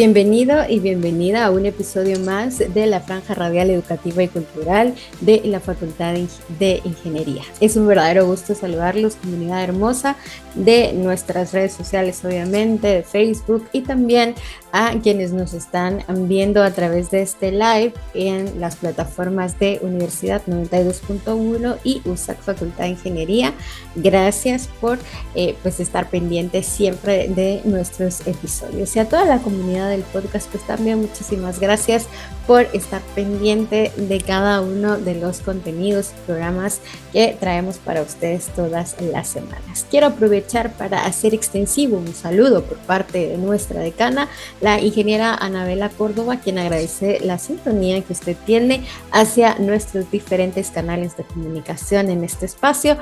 Bienvenido 0.00 0.62
y 0.66 0.80
bienvenida 0.80 1.44
a 1.44 1.50
un 1.50 1.66
episodio 1.66 2.18
más 2.20 2.56
de 2.56 2.86
la 2.86 3.00
Franja 3.00 3.34
Radial 3.34 3.68
Educativa 3.68 4.22
y 4.22 4.28
Cultural 4.28 4.94
de 5.20 5.42
la 5.44 5.60
Facultad 5.60 6.14
de 6.58 6.80
Ingeniería. 6.84 7.42
Es 7.60 7.76
un 7.76 7.86
verdadero 7.86 8.24
gusto 8.24 8.54
saludarlos, 8.54 9.16
comunidad 9.16 9.62
hermosa 9.62 10.16
de 10.54 10.94
nuestras 10.94 11.52
redes 11.52 11.74
sociales, 11.74 12.24
obviamente, 12.24 12.88
de 12.88 13.02
Facebook 13.02 13.68
y 13.72 13.82
también 13.82 14.36
a 14.72 14.92
quienes 15.02 15.32
nos 15.32 15.52
están 15.52 16.04
viendo 16.28 16.62
a 16.62 16.70
través 16.70 17.10
de 17.10 17.22
este 17.22 17.50
live 17.52 17.92
en 18.14 18.60
las 18.60 18.76
plataformas 18.76 19.58
de 19.58 19.78
Universidad 19.82 20.42
92.1 20.46 21.78
y 21.84 22.02
USAC 22.04 22.40
Facultad 22.40 22.84
de 22.84 22.90
Ingeniería. 22.90 23.52
Gracias 23.94 24.68
por 24.80 24.98
eh, 25.34 25.56
pues 25.62 25.80
estar 25.80 26.08
pendientes 26.08 26.66
siempre 26.66 27.28
de 27.28 27.62
nuestros 27.64 28.26
episodios. 28.26 28.94
Y 28.96 28.98
a 28.98 29.08
toda 29.08 29.24
la 29.24 29.38
comunidad 29.38 29.90
del 29.90 30.02
podcast, 30.02 30.48
pues 30.50 30.66
también 30.66 31.00
muchísimas 31.00 31.60
gracias 31.60 32.06
por 32.46 32.62
estar 32.72 33.02
pendiente 33.14 33.92
de 33.96 34.20
cada 34.20 34.60
uno 34.60 34.98
de 34.98 35.14
los 35.14 35.40
contenidos 35.40 36.10
y 36.10 36.26
programas 36.26 36.80
que 37.12 37.36
traemos 37.38 37.78
para 37.78 38.02
ustedes 38.02 38.46
todas 38.54 38.96
las 39.00 39.28
semanas. 39.28 39.86
Quiero 39.90 40.08
aprovechar 40.08 40.72
para 40.72 41.04
hacer 41.04 41.34
extensivo 41.34 41.98
un 41.98 42.14
saludo 42.14 42.64
por 42.64 42.78
parte 42.78 43.28
de 43.28 43.36
nuestra 43.36 43.80
decana 43.80 44.28
la 44.60 44.80
ingeniera 44.80 45.34
Anabela 45.34 45.90
Córdoba, 45.90 46.38
quien 46.42 46.58
agradece 46.58 47.20
la 47.22 47.38
sintonía 47.38 48.00
que 48.02 48.12
usted 48.12 48.36
tiene 48.46 48.84
hacia 49.12 49.56
nuestros 49.58 50.10
diferentes 50.10 50.70
canales 50.70 51.16
de 51.16 51.24
comunicación 51.24 52.10
en 52.10 52.24
este 52.24 52.46
espacio 52.46 52.96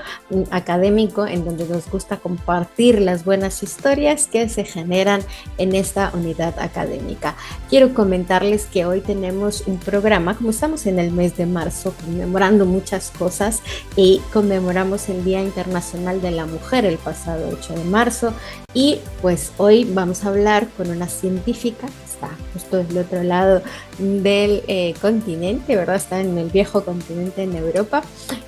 académico 0.51 1.27
en 1.27 1.45
donde 1.45 1.67
nos 1.67 1.89
gusta 1.91 2.17
compartir 2.17 3.01
las 3.01 3.25
buenas 3.25 3.63
historias 3.63 4.27
que 4.27 4.49
se 4.49 4.65
generan 4.65 5.23
en 5.59 5.75
esta 5.75 6.11
unidad 6.15 6.59
académica. 6.59 7.37
Quiero 7.69 7.95
comentarles 7.95 8.67
que 8.67 8.85
hoy 8.85 9.01
tenemos 9.01 9.28
un 9.31 9.79
programa, 9.79 10.37
como 10.37 10.51
estamos 10.51 10.87
en 10.87 10.99
el 10.99 11.11
mes 11.11 11.37
de 11.37 11.47
marzo 11.47 11.95
conmemorando 12.05 12.67
muchas 12.67 13.11
cosas 13.11 13.63
y 13.97 14.21
conmemoramos 14.33 15.09
el 15.09 15.25
Día 15.25 15.41
Internacional 15.41 16.21
de 16.21 16.31
la 16.31 16.47
Mujer 16.47 16.85
el 16.85 16.99
pasado 16.99 17.51
8 17.53 17.75
de 17.75 17.85
marzo 17.85 18.33
y 18.75 19.01
pues 19.21 19.53
hoy 19.59 19.85
vamos 19.85 20.25
a 20.25 20.29
hablar 20.29 20.69
con 20.77 20.91
una 20.91 21.09
científica 21.09 21.87
que 21.87 22.13
está 22.13 22.31
justo 22.53 22.79
del 22.79 22.99
otro 22.99 23.23
lado 23.23 23.63
del 23.99 24.63
eh, 24.67 24.95
continente, 25.01 25.77
¿verdad? 25.77 25.97
Está 25.97 26.21
en 26.21 26.39
el 26.39 26.51
viejo 26.51 26.85
continente 26.85 27.43
en 27.43 27.55
Europa 27.57 28.03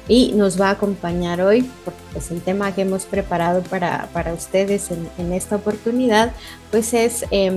y 0.09 0.33
nos 0.35 0.61
va 0.61 0.69
a 0.69 0.73
acompañar 0.73 1.41
hoy 1.41 1.71
porque 1.85 2.01
pues, 2.13 2.31
el 2.31 2.41
tema 2.41 2.75
que 2.75 2.83
hemos 2.83 3.05
preparado 3.05 3.63
para, 3.63 4.09
para 4.13 4.33
ustedes 4.33 4.91
en, 4.91 5.09
en, 5.19 5.33
esta 5.33 5.57
oportunidad 5.57 6.33
pues 6.71 6.95
es... 6.95 7.25
Eh, 7.31 7.51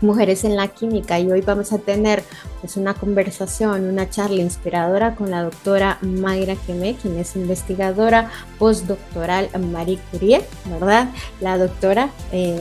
Mujeres 0.00 0.44
en 0.44 0.56
la 0.56 0.68
Química 0.68 1.18
y 1.18 1.30
hoy 1.30 1.40
vamos 1.40 1.72
a 1.72 1.78
tener 1.78 2.22
pues, 2.60 2.76
una 2.76 2.94
conversación, 2.94 3.84
una 3.84 4.08
charla 4.08 4.40
inspiradora 4.40 5.14
con 5.14 5.30
la 5.30 5.42
doctora 5.42 5.98
Mayra 6.02 6.56
Quemé, 6.66 6.96
quien 6.96 7.18
es 7.18 7.36
investigadora 7.36 8.30
postdoctoral 8.58 9.48
Marie 9.70 9.98
Curie, 10.10 10.42
¿verdad? 10.66 11.10
La 11.40 11.58
doctora 11.58 12.10
eh, 12.32 12.60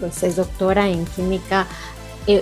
pues, 0.00 0.22
es 0.24 0.34
doctora 0.34 0.88
en 0.88 1.04
Química 1.04 1.66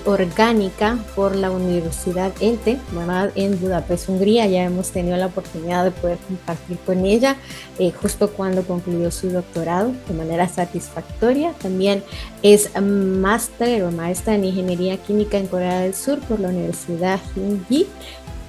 orgánica 0.04 0.98
por 1.16 1.34
la 1.34 1.50
Universidad 1.50 2.32
ELTE, 2.40 2.78
¿verdad? 2.92 3.32
En 3.34 3.60
Budapest, 3.60 4.08
Hungría. 4.08 4.46
Ya 4.46 4.64
hemos 4.64 4.90
tenido 4.90 5.16
la 5.16 5.26
oportunidad 5.26 5.84
de 5.84 5.90
poder 5.90 6.18
compartir 6.18 6.78
con 6.86 7.04
ella 7.04 7.36
eh, 7.78 7.90
justo 7.90 8.30
cuando 8.30 8.62
concluyó 8.62 9.10
su 9.10 9.30
doctorado 9.30 9.92
de 10.08 10.14
manera 10.14 10.48
satisfactoria. 10.48 11.52
También 11.60 12.04
es 12.42 12.70
máster 12.80 13.82
o 13.84 13.90
maestra 13.90 14.34
en 14.34 14.44
Ingeniería 14.44 14.96
Química 14.98 15.38
en 15.38 15.48
Corea 15.48 15.80
del 15.80 15.94
Sur 15.94 16.20
por 16.20 16.38
la 16.38 16.48
Universidad 16.48 17.20
Hyunji, 17.34 17.86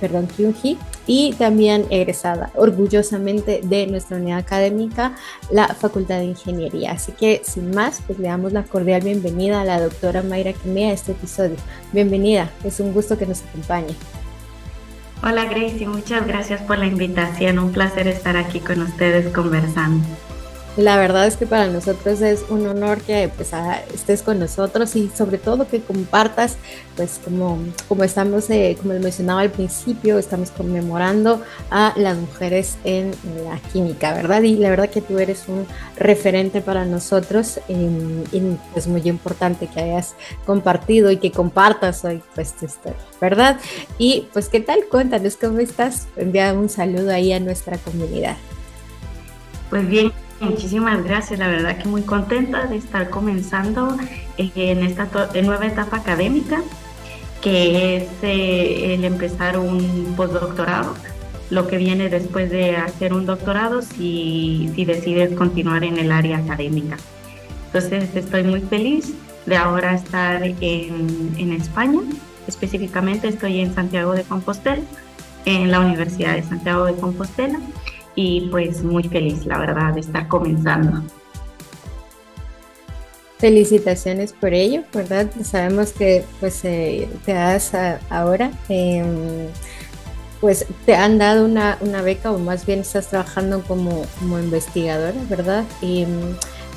perdón, 0.04 0.28
Kyunhee 0.28 0.78
y 1.08 1.32
también 1.36 1.86
egresada 1.90 2.52
orgullosamente 2.56 3.62
de 3.64 3.88
nuestra 3.88 4.18
unidad 4.18 4.40
académica, 4.40 5.16
la 5.50 5.70
Facultad 5.70 6.20
de 6.20 6.26
Ingeniería. 6.26 6.92
Así 6.92 7.14
que 7.14 7.42
sin 7.46 7.72
más, 7.72 8.02
pues 8.06 8.20
le 8.20 8.28
damos 8.28 8.52
la 8.52 8.64
cordial 8.64 9.02
bienvenida 9.02 9.62
a 9.62 9.64
la 9.64 9.80
doctora 9.80 10.22
Mayra 10.22 10.52
Quimea 10.52 10.90
a 10.90 10.94
este 10.94 11.14
episodio. 11.14 11.56
Bienvenida, 11.94 12.52
es 12.66 12.82
un 12.82 12.92
gusto 12.94 13.18
que 13.18 13.26
nos 13.26 13.44
acompañe. 13.44 13.96
Hola 15.24 15.46
Gracie, 15.46 15.88
muchas 15.88 16.28
gracias 16.28 16.62
por 16.64 16.80
la 16.80 16.86
invitación, 16.86 17.60
un 17.60 17.72
placer 17.72 18.10
estar 18.10 18.36
aquí 18.36 18.60
con 18.60 18.82
ustedes 18.82 19.34
conversando. 19.34 20.04
La 20.76 20.98
verdad 20.98 21.28
es 21.28 21.38
que 21.38 21.46
para 21.46 21.68
nosotros 21.68 22.22
es 22.22 22.46
un 22.50 22.66
honor 22.66 23.00
que 23.02 23.30
pues, 23.36 23.52
estés 23.94 24.24
con 24.24 24.40
nosotros 24.40 24.96
y 24.96 25.08
sobre 25.16 25.38
todo 25.38 25.68
que 25.68 25.82
compartas, 25.82 26.58
pues 26.96 27.20
como, 27.24 27.60
como 27.88 28.04
estamos, 28.04 28.50
eh, 28.50 28.76
como 28.82 28.96
mencionaba 28.96 29.42
al 29.42 29.52
principio, 29.52 30.18
estamos 30.18 30.50
conmemorando 30.50 31.44
a 31.70 31.94
las 31.96 32.18
mujeres 32.18 32.78
en 32.86 33.12
la 33.46 33.60
química, 33.72 34.14
¿verdad? 34.16 34.42
Y 34.42 34.56
la 34.56 34.72
verdad 34.72 34.90
que 34.90 35.02
tú 35.02 35.20
eres 35.20 35.44
un 35.48 35.68
referente 35.96 36.60
para 36.62 36.86
nosotros 36.86 37.60
em, 37.68 38.24
y 38.32 38.58
es 38.76 38.88
muy 38.88 39.02
importante 39.04 39.68
que 39.68 39.80
hayas 39.80 40.16
compartido 40.44 41.12
y 41.12 41.18
que 41.18 41.32
compartas 41.32 42.04
hoy 42.04 42.24
pues 42.34 42.54
tu 42.54 42.66
historia, 42.66 42.98
¿verdad? 43.22 43.60
Y 44.00 44.28
pues, 44.34 44.50
¿qué 44.50 44.60
tal? 44.60 44.80
Cuéntanos 44.90 45.36
cómo 45.36 45.60
estás. 45.60 46.08
Envía 46.16 46.52
un 46.54 46.68
saludo 46.68 47.12
ahí 47.12 47.32
a 47.32 47.40
nuestra 47.40 47.78
comunidad. 47.78 48.38
Pues 49.70 49.88
bien, 49.88 50.12
Muchísimas 50.44 51.04
gracias, 51.04 51.40
la 51.40 51.48
verdad 51.48 51.78
que 51.78 51.88
muy 51.88 52.02
contenta 52.02 52.66
de 52.66 52.76
estar 52.76 53.10
comenzando 53.10 53.98
en 54.38 54.84
esta 54.84 55.08
nueva 55.42 55.66
etapa 55.66 55.98
académica, 55.98 56.62
que 57.42 57.98
es 57.98 58.08
eh, 58.24 58.94
el 58.94 59.06
empezar 59.06 59.58
un 59.58 60.14
postdoctorado, 60.18 60.96
lo 61.50 61.68
que 61.68 61.78
viene 61.78 62.10
después 62.10 62.50
de 62.50 62.76
hacer 62.76 63.14
un 63.14 63.26
doctorado 63.26 63.82
si, 63.82 64.70
si 64.76 64.86
decides 64.86 65.34
continuar 65.36 65.84
en 65.84 65.98
el 65.98 66.12
área 66.12 66.38
académica. 66.38 66.98
Entonces 67.68 68.14
estoy 68.16 68.44
muy 68.44 68.62
feliz 68.62 69.14
de 69.46 69.56
ahora 69.56 69.94
estar 69.94 70.44
en 70.44 71.54
España, 71.54 72.02
específicamente 72.48 73.30
estoy 73.30 73.60
en 73.60 73.74
Santiago 73.74 74.14
de 74.14 74.24
Compostela, 74.24 74.84
en 75.46 75.72
la 75.72 75.80
Universidad 75.80 76.36
de 76.36 76.44
Santiago 76.44 76.86
de 76.86 76.96
Compostela 76.96 77.60
y 78.16 78.48
pues 78.50 78.84
muy 78.84 79.04
feliz, 79.04 79.46
la 79.46 79.58
verdad, 79.58 79.94
de 79.94 80.02
estar 80.02 80.28
comenzando. 80.28 81.04
Felicitaciones 83.40 84.34
por 84.34 84.54
ello, 84.54 84.84
¿verdad? 84.94 85.30
Sabemos 85.44 85.92
que 85.92 86.24
pues 86.40 86.64
eh, 86.64 87.10
te 87.26 87.34
das 87.34 87.74
ahora, 88.10 88.52
em, 88.70 89.48
pues 90.40 90.66
te 90.86 90.96
han 90.96 91.18
dado 91.18 91.46
una, 91.46 91.78
una, 91.82 92.02
beca 92.02 92.32
o 92.32 92.40
más 92.40 92.66
bien 92.66 92.80
estás 92.80 93.08
trabajando 93.08 93.62
como, 93.64 94.06
como 94.20 94.40
investigadora, 94.40 95.16
¿verdad? 95.30 95.66
Y, 95.82 96.06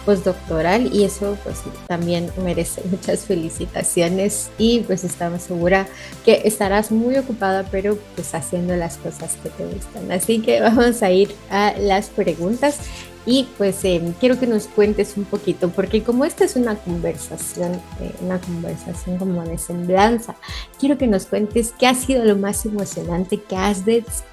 postdoctoral 0.06 0.94
y 0.94 1.04
eso 1.04 1.36
pues 1.44 1.58
también 1.88 2.30
merece 2.42 2.80
muchas 2.90 3.24
felicitaciones 3.24 4.50
y 4.56 4.80
pues 4.80 5.04
estamos 5.04 5.42
segura 5.42 5.86
que 6.24 6.42
estarás 6.44 6.90
muy 6.92 7.16
ocupada 7.16 7.66
pero 7.70 7.98
pues 8.14 8.34
haciendo 8.34 8.76
las 8.76 8.96
cosas 8.96 9.36
que 9.42 9.50
te 9.50 9.66
gustan. 9.66 10.10
Así 10.12 10.40
que 10.40 10.60
vamos 10.60 11.02
a 11.02 11.10
ir 11.10 11.34
a 11.50 11.74
las 11.78 12.08
preguntas 12.08 12.78
y 13.26 13.48
pues 13.58 13.84
em, 13.84 14.12
quiero 14.12 14.38
que 14.38 14.46
nos 14.46 14.68
cuentes 14.68 15.16
un 15.16 15.24
poquito, 15.24 15.68
porque 15.70 16.04
como 16.04 16.24
esta 16.24 16.44
es 16.44 16.54
una 16.54 16.76
conversación, 16.76 17.72
eh, 18.00 18.14
una 18.20 18.40
conversación 18.40 19.18
como 19.18 19.42
de 19.42 19.58
semblanza, 19.58 20.36
quiero 20.78 20.96
que 20.96 21.08
nos 21.08 21.26
cuentes 21.26 21.74
qué 21.76 21.88
ha 21.88 21.94
sido 21.94 22.24
lo 22.24 22.36
más 22.36 22.64
emocionante 22.64 23.42
que 23.42 23.56
has 23.56 23.82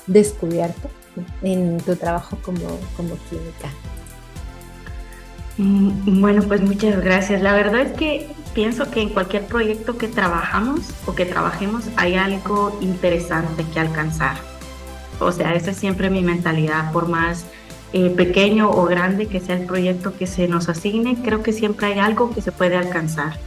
descubierto 0.05 0.89
en 1.41 1.77
tu 1.77 1.95
trabajo 1.95 2.37
como, 2.43 2.67
como 2.95 3.17
química. 3.29 3.71
Mm, 5.57 6.21
bueno, 6.21 6.43
pues 6.43 6.61
muchas 6.61 7.03
gracias. 7.03 7.41
La 7.41 7.53
verdad 7.53 7.81
es 7.81 7.91
que 7.93 8.27
pienso 8.53 8.89
que 8.89 9.01
en 9.01 9.09
cualquier 9.09 9.45
proyecto 9.45 9.97
que 9.97 10.07
trabajamos 10.07 10.81
o 11.05 11.15
que 11.15 11.25
trabajemos 11.25 11.85
hay 11.95 12.15
algo 12.15 12.77
interesante 12.81 13.65
que 13.73 13.79
alcanzar. 13.79 14.37
O 15.19 15.31
sea, 15.31 15.53
esa 15.55 15.71
es 15.71 15.77
siempre 15.77 16.09
mi 16.09 16.21
mentalidad, 16.21 16.91
por 16.91 17.07
más 17.07 17.45
eh, 17.93 18.09
pequeño 18.09 18.69
o 18.71 18.85
grande 18.85 19.27
que 19.27 19.39
sea 19.39 19.55
el 19.55 19.65
proyecto 19.65 20.15
que 20.17 20.27
se 20.27 20.47
nos 20.47 20.69
asigne, 20.69 21.17
creo 21.23 21.43
que 21.43 21.53
siempre 21.53 21.87
hay 21.87 21.99
algo 21.99 22.31
que 22.33 22.41
se 22.41 22.51
puede 22.51 22.75
alcanzar. 22.75 23.37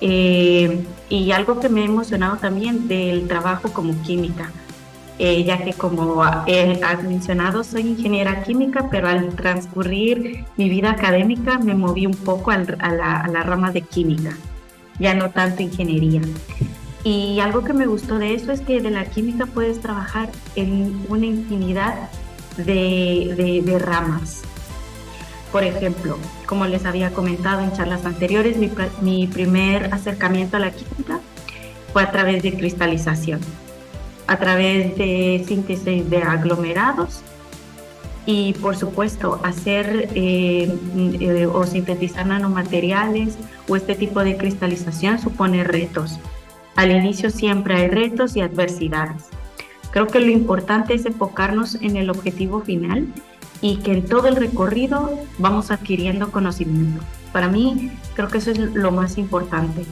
Eh, 0.00 0.84
y 1.08 1.32
algo 1.32 1.60
que 1.60 1.68
me 1.70 1.82
ha 1.82 1.84
emocionado 1.86 2.36
también 2.36 2.88
del 2.88 3.26
trabajo 3.26 3.72
como 3.72 4.00
química 4.02 4.50
eh, 5.18 5.44
ya 5.44 5.62
que 5.62 5.72
como 5.72 6.24
eh, 6.46 6.80
has 6.84 7.02
mencionado, 7.02 7.62
soy 7.62 7.82
ingeniera 7.82 8.42
química, 8.42 8.88
pero 8.90 9.08
al 9.08 9.34
transcurrir 9.34 10.44
mi 10.56 10.68
vida 10.68 10.90
académica 10.90 11.58
me 11.58 11.74
moví 11.74 12.06
un 12.06 12.14
poco 12.14 12.50
a, 12.50 12.58
la, 12.58 13.42
rama 13.44 13.70
de 13.70 13.82
química, 13.82 14.36
ya 14.98 15.14
no 15.14 15.30
tanto 15.30 15.62
ingeniería. 15.62 16.22
Y 17.04 17.38
algo 17.40 17.62
que 17.62 17.74
me 17.74 17.86
gustó 17.86 18.18
de 18.18 18.34
eso 18.34 18.50
es 18.50 18.60
que 18.60 18.80
de 18.80 18.90
la 18.90 19.04
química 19.04 19.46
puedes 19.46 19.80
trabajar 19.80 20.30
en 20.56 21.04
una 21.08 21.26
infinidad 21.26 22.08
de, 22.56 23.62
de 23.64 23.78
ramas. 23.78 24.42
Por 25.54 25.62
ejemplo, 25.62 26.18
como 26.46 26.66
les 26.66 26.84
había 26.84 27.12
comentado 27.12 27.60
en 27.60 27.72
charlas 27.72 28.04
anteriores, 28.04 28.56
mi, 28.56 28.72
mi 29.02 29.28
primer 29.28 29.94
acercamiento 29.94 30.56
a 30.56 30.60
la 30.60 30.72
química 30.72 31.20
fue 31.92 32.02
a 32.02 32.10
través 32.10 32.42
de 32.42 32.56
cristalización, 32.56 33.38
a 34.26 34.36
través 34.38 34.96
de 34.96 35.44
síntesis 35.46 36.08
de 36.08 36.18
aglomerados 36.18 37.22
y 38.26 38.54
por 38.54 38.76
supuesto 38.76 39.40
hacer 39.42 40.08
eh, 40.14 40.74
eh, 41.20 41.46
o 41.46 41.66
sintetizar 41.66 42.26
nanomateriales 42.26 43.36
o 43.68 43.76
este 43.76 43.94
tipo 43.94 44.20
de 44.24 44.36
cristalización 44.36 45.18
supone 45.18 45.64
retos. 45.64 46.18
Al 46.76 46.90
inicio 46.90 47.30
siempre 47.30 47.76
hay 47.76 47.88
retos 47.88 48.36
y 48.36 48.40
adversidades. 48.40 49.24
Creo 49.90 50.06
que 50.06 50.20
lo 50.20 50.30
importante 50.30 50.94
es 50.94 51.06
enfocarnos 51.06 51.76
en 51.76 51.96
el 51.96 52.10
objetivo 52.10 52.60
final 52.60 53.06
y 53.60 53.76
que 53.76 53.92
en 53.92 54.06
todo 54.06 54.26
el 54.26 54.36
recorrido 54.36 55.18
vamos 55.38 55.70
adquiriendo 55.70 56.32
conocimiento. 56.32 57.00
Para 57.32 57.48
mí 57.48 57.92
creo 58.14 58.28
que 58.28 58.38
eso 58.38 58.50
es 58.50 58.58
lo 58.58 58.90
más 58.90 59.18
importante. 59.18 59.84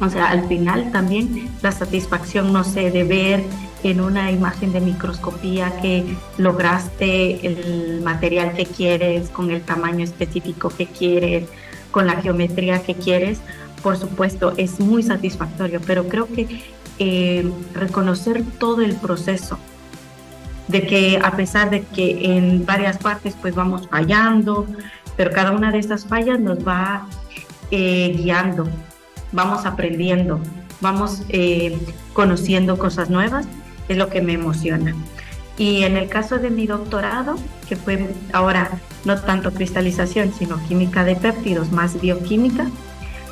O 0.00 0.10
sea, 0.10 0.30
al 0.30 0.46
final 0.46 0.92
también 0.92 1.48
la 1.62 1.72
satisfacción, 1.72 2.52
no 2.52 2.64
sé, 2.64 2.90
de 2.90 3.04
ver 3.04 3.42
en 3.82 4.00
una 4.00 4.30
imagen 4.30 4.72
de 4.72 4.80
microscopía 4.80 5.80
que 5.80 6.04
lograste 6.38 7.46
el 7.46 8.02
material 8.02 8.52
que 8.52 8.66
quieres, 8.66 9.30
con 9.30 9.50
el 9.50 9.62
tamaño 9.62 10.04
específico 10.04 10.68
que 10.68 10.86
quieres, 10.86 11.48
con 11.90 12.06
la 12.06 12.20
geometría 12.20 12.82
que 12.82 12.94
quieres, 12.94 13.40
por 13.82 13.96
supuesto, 13.96 14.52
es 14.56 14.80
muy 14.80 15.02
satisfactorio, 15.02 15.80
pero 15.86 16.08
creo 16.08 16.26
que 16.26 16.62
eh, 16.98 17.50
reconocer 17.72 18.42
todo 18.58 18.82
el 18.82 18.96
proceso, 18.96 19.58
de 20.68 20.86
que 20.86 21.20
a 21.22 21.36
pesar 21.36 21.70
de 21.70 21.82
que 21.82 22.36
en 22.36 22.66
varias 22.66 22.98
partes 22.98 23.36
pues 23.40 23.54
vamos 23.54 23.86
fallando, 23.88 24.66
pero 25.16 25.30
cada 25.30 25.52
una 25.52 25.70
de 25.70 25.78
estas 25.78 26.04
fallas 26.04 26.40
nos 26.40 26.66
va 26.66 27.06
eh, 27.70 28.14
guiando 28.16 28.68
vamos 29.36 29.66
aprendiendo, 29.66 30.40
vamos 30.80 31.22
eh, 31.28 31.78
conociendo 32.14 32.78
cosas 32.78 33.10
nuevas, 33.10 33.46
es 33.88 33.96
lo 33.96 34.08
que 34.08 34.22
me 34.22 34.32
emociona. 34.32 34.94
Y 35.58 35.84
en 35.84 35.96
el 35.96 36.08
caso 36.08 36.38
de 36.38 36.50
mi 36.50 36.66
doctorado, 36.66 37.36
que 37.68 37.76
fue 37.76 38.12
ahora 38.32 38.70
no 39.04 39.20
tanto 39.20 39.52
cristalización, 39.52 40.32
sino 40.32 40.60
química 40.66 41.04
de 41.04 41.14
péptidos 41.14 41.70
más 41.70 42.00
bioquímica, 42.00 42.66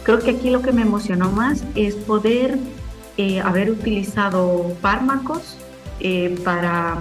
creo 0.04 0.20
que 0.20 0.32
aquí 0.32 0.50
lo 0.50 0.62
que 0.62 0.72
me 0.72 0.82
emocionó 0.82 1.30
más 1.30 1.64
es 1.74 1.94
poder 1.96 2.58
eh, 3.16 3.40
haber 3.40 3.70
utilizado 3.70 4.76
fármacos 4.80 5.58
eh, 6.00 6.38
para 6.44 6.98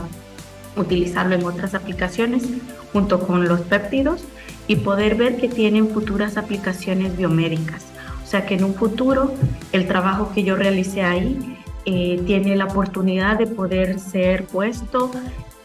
utilizarlo 0.75 1.35
en 1.35 1.45
otras 1.45 1.75
aplicaciones 1.75 2.43
junto 2.91 3.19
con 3.19 3.47
los 3.47 3.61
péptidos 3.61 4.23
y 4.67 4.77
poder 4.77 5.15
ver 5.15 5.37
que 5.37 5.49
tienen 5.49 5.89
futuras 5.89 6.37
aplicaciones 6.37 7.15
biomédicas 7.17 7.92
sea 8.33 8.47
que 8.47 8.55
en 8.55 8.63
un 8.63 8.73
futuro 8.73 9.31
el 9.73 9.85
trabajo 9.85 10.31
que 10.33 10.43
yo 10.43 10.55
realicé 10.55 11.03
ahí 11.03 11.59
eh, 11.85 12.19
tiene 12.25 12.55
la 12.55 12.65
oportunidad 12.65 13.37
de 13.37 13.45
poder 13.45 13.99
ser 13.99 14.45
puesto 14.45 15.11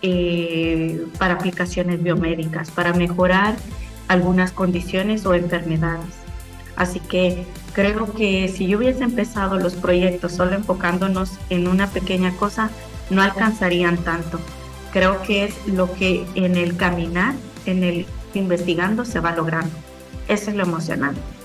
eh, 0.03 1.07
para 1.19 1.35
aplicaciones 1.35 2.03
biomédicas, 2.03 2.71
para 2.71 2.93
mejorar 2.93 3.57
algunas 4.07 4.53
condiciones 4.53 5.25
o 5.25 5.33
enfermedades. 5.33 6.15
Así 6.77 7.01
que 7.01 7.47
creo 7.73 8.13
que 8.13 8.49
si 8.49 8.67
yo 8.67 8.77
hubiese 8.77 9.03
empezado 9.03 9.59
los 9.59 9.75
proyectos 9.75 10.33
solo 10.33 10.53
enfocándonos 10.53 11.39
en 11.49 11.69
una 11.69 11.87
pequeña 11.87 12.37
cosa, 12.37 12.69
no 13.09 13.23
alcanzarían 13.23 13.97
tanto. 13.97 14.39
Creo 14.93 15.23
que 15.23 15.45
es 15.45 15.55
lo 15.69 15.91
que 15.95 16.27
en 16.35 16.55
el 16.57 16.77
caminar, 16.77 17.35
en 17.65 17.83
el 17.83 18.05
investigando, 18.35 19.07
se 19.07 19.21
va 19.21 19.35
logrando. 19.35 19.75
Eso 20.29 20.51
es 20.51 20.57
lo 20.57 20.65
emocionante. 20.65 21.38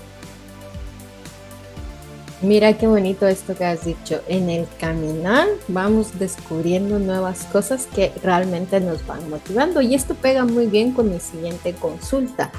Mira 2.44 2.74
qué 2.74 2.86
bonito 2.86 3.26
esto 3.26 3.56
que 3.56 3.64
has 3.64 3.86
dicho. 3.86 4.20
En 4.28 4.50
el 4.50 4.66
caminar 4.78 5.46
vamos 5.66 6.18
descubriendo 6.18 6.98
nuevas 6.98 7.44
cosas 7.44 7.86
que 7.86 8.12
realmente 8.22 8.80
nos 8.80 9.06
van 9.06 9.30
motivando 9.30 9.80
y 9.80 9.94
esto 9.94 10.14
pega 10.14 10.44
muy 10.44 10.66
bien 10.66 10.92
con 10.92 11.10
mi 11.10 11.20
siguiente 11.20 11.72
consulta. 11.72 12.52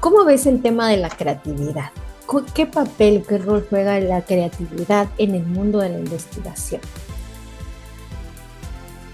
¿Cómo 0.00 0.24
ves 0.24 0.46
el 0.46 0.60
tema 0.60 0.88
de 0.88 0.96
la 0.96 1.10
creatividad? 1.10 1.92
¿Qué 2.54 2.66
papel, 2.66 3.22
qué 3.28 3.38
rol 3.38 3.64
juega 3.70 4.00
la 4.00 4.22
creatividad 4.22 5.06
en 5.16 5.36
el 5.36 5.46
mundo 5.46 5.78
de 5.78 5.90
la 5.90 5.98
investigación? 6.00 6.80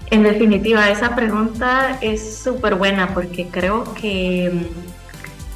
En 0.09 0.23
definitiva, 0.23 0.89
esa 0.89 1.15
pregunta 1.15 1.99
es 2.01 2.37
súper 2.37 2.73
buena 2.73 3.13
porque 3.13 3.49
creo 3.49 3.83
que 3.93 4.67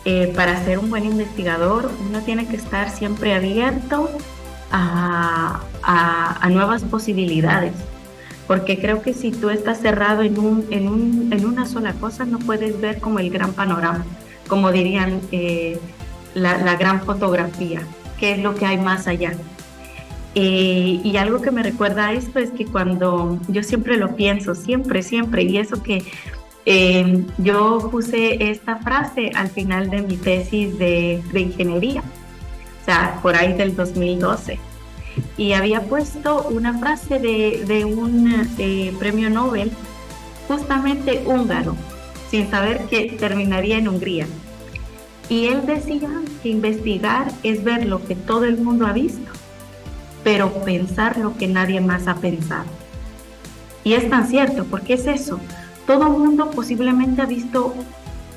eh, 0.06 0.32
para 0.36 0.64
ser 0.64 0.78
un 0.78 0.92
buen 0.92 1.06
investigador 1.06 1.90
uno 2.08 2.22
tiene 2.22 2.48
que 2.48 2.58
estar 2.58 2.92
siempre 2.92 3.34
abierto 3.34 4.12
a, 4.72 6.50
nuevas 6.50 6.84
posibilidades. 6.84 7.74
Porque 8.48 8.80
creo 8.80 9.02
que 9.02 9.14
si 9.14 9.32
tú 9.32 9.50
estás 9.50 9.80
cerrado 9.80 10.24
en, 10.24 10.38
un, 10.38 10.66
en, 10.72 10.88
un, 10.90 11.30
en 11.32 11.46
una 11.46 11.66
sola 11.66 11.94
cosa, 11.94 12.26
no 12.26 12.40
puedes 12.40 12.80
ver 12.82 13.00
como 13.00 13.20
el 13.20 13.30
gran 13.30 13.54
panorama, 13.54 14.04
como 14.48 14.72
dirían 14.72 15.22
eh, 15.32 15.80
la, 16.34 16.76
gran 16.76 17.02
fotografía, 17.02 17.82
qué 18.20 18.34
es 18.34 18.40
lo 18.40 18.56
que 18.56 18.66
hay 18.66 18.78
más 18.78 19.08
allá. 19.08 19.34
Eh, 20.36 21.00
y 21.04 21.18
algo 21.18 21.42
que 21.42 21.52
me 21.52 21.64
recuerda 21.64 22.08
a 22.08 22.14
esto 22.14 22.40
es 22.40 22.52
que 22.52 22.66
cuando 22.66 23.38
yo 23.48 23.64
siempre 23.64 23.98
lo 23.98 24.16
pienso, 24.16 24.56
siempre, 24.56 25.02
siempre, 25.04 25.44
y 25.44 25.58
eso 25.58 25.82
que 25.82 26.04
eh, 26.66 27.26
yo 27.38 27.90
puse 27.90 28.52
esta 28.52 28.78
frase 28.78 29.32
al 29.36 29.50
final 29.50 29.90
de 29.90 30.02
mi 30.02 30.18
tesis 30.18 30.78
de, 30.78 31.22
de 31.32 31.40
ingeniería 31.40 32.04
o 32.82 32.86
sea, 32.86 33.20
por 33.22 33.36
ahí 33.36 33.54
del 33.54 33.76
2012. 33.76 34.60
Y 35.38 35.54
había 35.54 35.82
puesto 35.82 36.44
una 36.50 36.78
frase 36.78 37.20
de, 37.20 37.64
de 37.68 37.86
un 37.86 38.48
eh, 38.58 38.94
premio 39.00 39.30
Nobel, 39.30 39.72
justamente 40.48 41.24
húngaro, 41.26 41.76
sin 42.30 42.50
saber 42.50 42.86
que 42.86 43.18
terminaría 43.20 43.78
en 43.78 43.88
Hungría. 43.88 44.28
Y 45.30 45.48
él 45.48 45.66
decía 45.66 46.10
que 46.44 46.50
investigar 46.50 47.32
es 47.44 47.64
ver 47.64 47.86
lo 47.86 48.06
que 48.06 48.16
todo 48.16 48.46
el 48.46 48.58
mundo 48.58 48.86
ha 48.86 48.94
visto, 48.94 49.32
pero 50.24 50.52
pensar 50.64 51.18
lo 51.18 51.38
que 51.38 51.48
nadie 51.48 51.80
más 51.80 52.08
ha 52.08 52.16
pensado. 52.16 52.66
Y 53.84 53.94
es 53.94 54.10
tan 54.10 54.28
cierto, 54.28 54.66
porque 54.66 54.94
es 54.94 55.08
eso. 55.08 55.40
Todo 55.88 56.08
el 56.08 56.14
mundo 56.14 56.52
posiblemente 56.52 57.22
ha 57.22 57.26
visto 57.26 57.74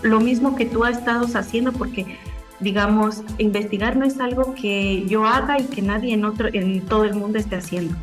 lo 0.02 0.20
mismo 0.20 0.54
que 0.54 0.66
tú 0.66 0.84
has 0.84 0.98
estado 0.98 1.26
haciendo, 1.34 1.72
porque 1.72 2.18
digamos, 2.60 3.22
investigar 3.38 3.96
no 3.96 4.04
es 4.04 4.20
algo 4.20 4.54
que 4.54 5.04
yo 5.06 5.24
haga 5.24 5.60
y 5.60 5.64
que 5.64 5.82
nadie 5.82 6.14
en, 6.14 6.24
otro, 6.24 6.48
en 6.52 6.80
todo 6.82 7.04
el 7.04 7.14
mundo 7.14 7.38
esté 7.38 7.56
haciendo. 7.56 7.94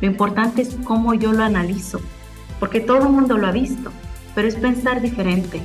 Lo 0.00 0.06
importante 0.06 0.62
es 0.62 0.76
cómo 0.84 1.14
yo 1.14 1.32
lo 1.32 1.42
analizo, 1.42 2.00
porque 2.60 2.80
todo 2.80 2.98
el 2.98 3.08
mundo 3.08 3.36
lo 3.38 3.46
ha 3.46 3.52
visto, 3.52 3.90
pero 4.34 4.48
es 4.48 4.56
pensar 4.56 5.00
diferente, 5.00 5.60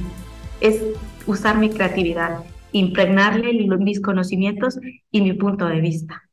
es 0.59 0.81
usar 1.27 1.57
mi 1.57 1.69
creatividad, 1.69 2.43
impregnarle 2.71 3.53
mis 3.53 4.01
conocimientos 4.01 4.79
y 5.11 5.21
mi 5.21 5.33
punto 5.33 5.65
de 5.65 5.81
vista. 5.81 6.23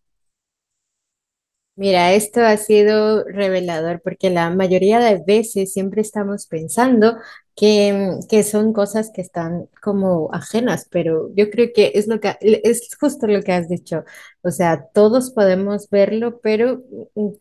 Mira, 1.78 2.12
esto 2.12 2.40
ha 2.40 2.56
sido 2.56 3.22
revelador 3.22 4.00
porque 4.02 4.30
la 4.30 4.50
mayoría 4.50 4.98
de 4.98 5.22
veces 5.24 5.72
siempre 5.72 6.02
estamos 6.02 6.48
pensando 6.48 7.16
que, 7.58 8.20
que, 8.28 8.44
son 8.44 8.72
cosas 8.72 9.10
que 9.12 9.20
están 9.20 9.68
como 9.82 10.30
ajenas, 10.32 10.86
pero 10.88 11.30
yo 11.34 11.50
creo 11.50 11.70
que 11.74 11.90
es 11.96 12.06
lo 12.06 12.20
que 12.20 12.36
es 12.40 12.88
justo 13.00 13.26
lo 13.26 13.42
que 13.42 13.52
has 13.52 13.68
dicho. 13.68 14.04
O 14.42 14.52
sea, 14.52 14.86
todos 14.94 15.32
podemos 15.32 15.90
verlo, 15.90 16.38
pero 16.40 16.84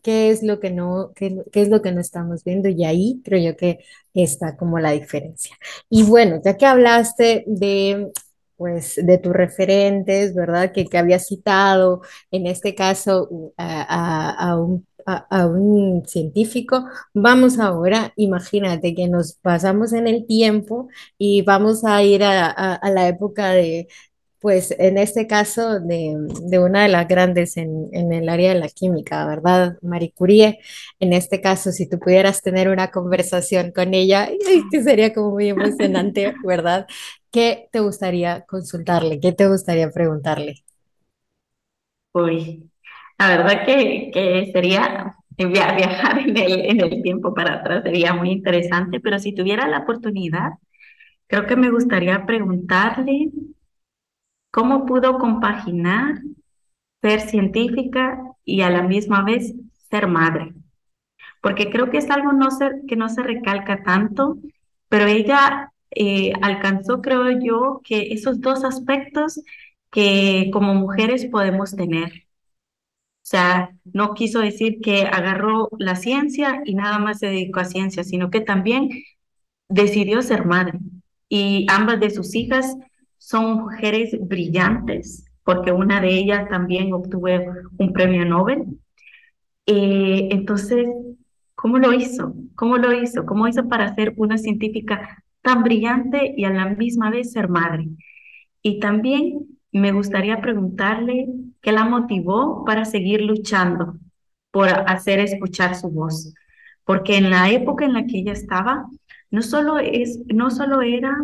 ¿qué 0.02 0.30
es 0.30 0.42
lo 0.42 0.58
que 0.58 0.70
no, 0.72 1.12
qué, 1.14 1.36
qué 1.52 1.62
es 1.62 1.68
lo 1.68 1.82
que 1.82 1.92
no 1.92 2.00
estamos 2.00 2.42
viendo? 2.42 2.68
Y 2.68 2.84
ahí 2.84 3.20
creo 3.24 3.52
yo 3.52 3.56
que 3.56 3.78
está 4.12 4.56
como 4.56 4.80
la 4.80 4.90
diferencia. 4.90 5.56
Y 5.88 6.02
bueno, 6.02 6.40
ya 6.44 6.56
que 6.56 6.66
hablaste 6.66 7.44
de 7.46 8.10
pues 8.58 8.96
de 8.96 9.18
tus 9.18 9.32
referentes, 9.32 10.34
¿verdad? 10.34 10.72
Que, 10.72 10.86
que 10.86 10.98
había 10.98 11.20
citado, 11.20 12.02
en 12.32 12.48
este 12.48 12.74
caso, 12.74 13.52
a, 13.56 14.56
un, 14.58 14.87
a, 15.08 15.46
un, 15.46 16.04
científico. 16.06 16.84
Vamos 17.14 17.58
ahora, 17.58 18.12
imagínate 18.16 18.94
que 18.94 19.08
nos 19.08 19.34
pasamos 19.34 19.92
en 19.92 20.06
el 20.06 20.26
tiempo 20.26 20.88
y 21.18 21.42
vamos 21.42 21.84
a 21.84 22.02
ir 22.02 22.22
a, 22.24 22.80
la 22.82 23.08
época 23.08 23.50
de, 23.52 23.88
pues 24.40 24.74
en 24.78 24.98
este 24.98 25.26
caso 25.26 25.80
de, 25.80 26.14
de, 26.42 26.58
una 26.58 26.82
de 26.82 26.88
las 26.88 27.08
grandes 27.08 27.56
en, 27.56 27.88
en, 27.92 28.12
el 28.12 28.28
área 28.28 28.54
de 28.54 28.60
la 28.60 28.68
química, 28.68 29.26
¿verdad? 29.26 29.78
Marie 29.82 30.12
Curie. 30.14 30.58
En 31.00 31.12
este 31.12 31.40
caso, 31.40 31.72
si 31.72 31.88
tú 31.88 31.98
pudieras 31.98 32.42
tener 32.42 32.68
una 32.68 32.90
conversación 32.90 33.72
con 33.72 33.94
ella, 33.94 34.28
que 34.70 34.82
sería 34.82 35.12
como 35.14 35.30
muy 35.32 35.48
emocionante, 35.48 36.34
¿verdad? 36.44 36.86
¿qué 37.30 37.68
te 37.72 37.80
gustaría 37.80 38.44
consultarle? 38.46 39.20
¿Qué 39.20 39.32
te 39.32 39.48
gustaría 39.48 39.90
preguntarle? 39.90 40.64
Uy, 42.12 42.70
la 43.18 43.28
verdad 43.28 43.66
que, 43.66 44.10
que 44.12 44.50
sería 44.52 45.16
viajar 45.36 46.18
en 46.18 46.36
el, 46.36 46.52
en 46.66 46.80
el 46.80 47.02
tiempo 47.02 47.34
para 47.34 47.54
atrás, 47.56 47.82
sería 47.84 48.14
muy 48.14 48.30
interesante, 48.30 49.00
pero 49.00 49.18
si 49.18 49.34
tuviera 49.34 49.68
la 49.68 49.80
oportunidad, 49.80 50.52
creo 51.28 51.46
que 51.46 51.56
me 51.56 51.70
gustaría 51.70 52.26
preguntarle 52.26 53.30
cómo 54.50 54.86
pudo 54.86 55.18
compaginar 55.18 56.20
ser 57.02 57.20
científica 57.22 58.20
y 58.44 58.62
a 58.62 58.70
la 58.70 58.82
misma 58.82 59.24
vez 59.24 59.54
ser 59.90 60.08
madre. 60.08 60.54
Porque 61.42 61.70
creo 61.70 61.90
que 61.90 61.98
es 61.98 62.10
algo 62.10 62.32
no 62.32 62.48
que 62.88 62.96
no 62.96 63.08
se 63.10 63.22
recalca 63.22 63.82
tanto, 63.84 64.38
pero 64.88 65.06
ella 65.06 65.72
eh, 65.92 66.32
alcanzó, 66.42 67.02
creo 67.02 67.30
yo, 67.40 67.80
que 67.84 68.12
esos 68.12 68.40
dos 68.40 68.64
aspectos 68.64 69.42
que 69.90 70.50
como 70.52 70.74
mujeres 70.74 71.26
podemos 71.26 71.76
tener. 71.76 72.27
Sea, 73.28 73.76
no 73.84 74.14
quiso 74.14 74.40
decir 74.40 74.80
que 74.80 75.02
agarró 75.02 75.68
la 75.78 75.96
ciencia 75.96 76.62
y 76.64 76.74
nada 76.74 76.98
más 76.98 77.18
se 77.18 77.26
dedicó 77.26 77.60
a 77.60 77.66
ciencia, 77.66 78.02
sino 78.02 78.30
que 78.30 78.40
también 78.40 78.88
decidió 79.68 80.22
ser 80.22 80.46
madre. 80.46 80.78
Y 81.28 81.66
ambas 81.68 82.00
de 82.00 82.08
sus 82.08 82.34
hijas 82.34 82.74
son 83.18 83.64
mujeres 83.64 84.16
brillantes, 84.18 85.26
porque 85.44 85.72
una 85.72 86.00
de 86.00 86.08
ellas 86.14 86.48
también 86.48 86.94
obtuvo 86.94 87.28
un 87.76 87.92
premio 87.92 88.24
Nobel. 88.24 88.64
Eh, 89.66 90.28
entonces, 90.30 90.86
¿cómo 91.54 91.76
lo 91.76 91.92
hizo? 91.92 92.34
¿Cómo 92.54 92.78
lo 92.78 92.94
hizo? 92.94 93.26
¿Cómo 93.26 93.46
hizo 93.46 93.68
para 93.68 93.94
ser 93.94 94.14
una 94.16 94.38
científica 94.38 95.22
tan 95.42 95.62
brillante 95.64 96.32
y 96.34 96.46
a 96.46 96.50
la 96.50 96.70
misma 96.70 97.10
vez 97.10 97.32
ser 97.32 97.50
madre? 97.50 97.88
Y 98.62 98.80
también 98.80 99.57
me 99.72 99.92
gustaría 99.92 100.40
preguntarle 100.40 101.28
qué 101.60 101.72
la 101.72 101.84
motivó 101.84 102.64
para 102.64 102.84
seguir 102.84 103.22
luchando 103.22 103.96
por 104.50 104.68
hacer 104.68 105.20
escuchar 105.20 105.74
su 105.76 105.90
voz. 105.90 106.34
Porque 106.84 107.16
en 107.16 107.30
la 107.30 107.50
época 107.50 107.84
en 107.84 107.92
la 107.92 108.06
que 108.06 108.18
ella 108.18 108.32
estaba, 108.32 108.86
no 109.30 109.42
solo, 109.42 109.78
es, 109.78 110.20
no 110.26 110.50
solo 110.50 110.82
era 110.82 111.16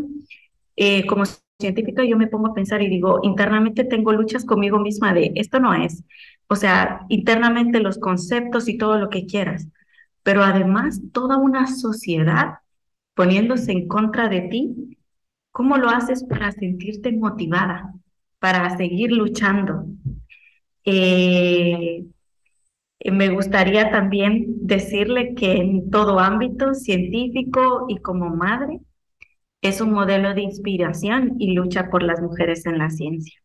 eh, 0.76 1.06
como 1.06 1.24
científica 1.58 2.04
yo 2.04 2.16
me 2.16 2.26
pongo 2.26 2.48
a 2.48 2.54
pensar 2.54 2.82
y 2.82 2.88
digo, 2.88 3.20
internamente 3.22 3.84
tengo 3.84 4.12
luchas 4.12 4.44
conmigo 4.44 4.78
misma 4.78 5.14
de 5.14 5.32
esto 5.36 5.60
no 5.60 5.74
es. 5.74 6.04
O 6.48 6.56
sea, 6.56 7.00
internamente 7.08 7.80
los 7.80 7.98
conceptos 7.98 8.68
y 8.68 8.76
todo 8.76 8.98
lo 8.98 9.08
que 9.08 9.26
quieras, 9.26 9.68
pero 10.22 10.42
además 10.42 11.00
toda 11.12 11.36
una 11.38 11.66
sociedad 11.66 12.58
poniéndose 13.14 13.72
en 13.72 13.88
contra 13.88 14.28
de 14.28 14.42
ti, 14.42 14.98
¿cómo 15.52 15.78
lo 15.78 15.88
haces 15.88 16.24
para 16.24 16.52
sentirte 16.52 17.12
motivada, 17.12 17.94
para 18.44 18.76
seguir 18.76 19.10
luchando? 19.10 19.86
Eh, 20.84 22.04
me 23.12 23.28
gustaría 23.28 23.90
también 23.92 24.46
decirle 24.66 25.34
que 25.36 25.52
en 25.52 25.90
todo 25.90 26.18
ámbito 26.18 26.74
científico 26.74 27.86
y 27.88 27.98
como 27.98 28.30
madre, 28.34 28.80
es 29.62 29.80
un 29.80 29.92
modelo 29.92 30.34
de 30.34 30.42
inspiración 30.42 31.36
y 31.40 31.54
lucha 31.54 31.90
por 31.90 32.02
las 32.04 32.20
mujeres 32.22 32.66
en 32.66 32.78
la 32.78 32.90
ciencia. 32.90 33.40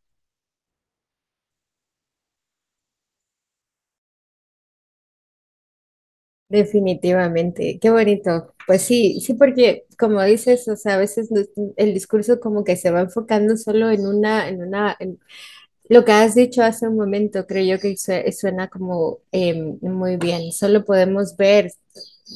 Definitivamente, 6.47 7.79
qué 7.81 7.89
bonito. 7.89 8.53
Pues 8.69 8.83
sí, 8.83 9.19
sí, 9.21 9.33
porque 9.33 9.85
como 9.97 10.21
dices, 10.23 10.67
o 10.67 10.75
sea, 10.75 10.93
a 10.95 10.97
veces 10.99 11.29
el 11.75 11.93
discurso 11.95 12.39
como 12.39 12.63
que 12.63 12.75
se 12.75 12.91
va 12.91 13.01
enfocando 13.01 13.57
solo 13.57 13.89
en 13.89 14.05
una, 14.05 14.47
en 14.47 14.61
una, 14.61 14.95
lo 15.89 16.05
que 16.05 16.11
has 16.13 16.35
dicho 16.35 16.63
hace 16.63 16.87
un 16.87 16.95
momento, 16.97 17.47
creo 17.47 17.77
yo 17.77 17.81
que 17.81 17.95
suena 18.31 18.69
como 18.69 19.19
em, 19.31 19.79
muy 19.81 20.17
bien. 20.17 20.51
Solo 20.53 20.85
podemos 20.85 21.35
ver 21.37 21.71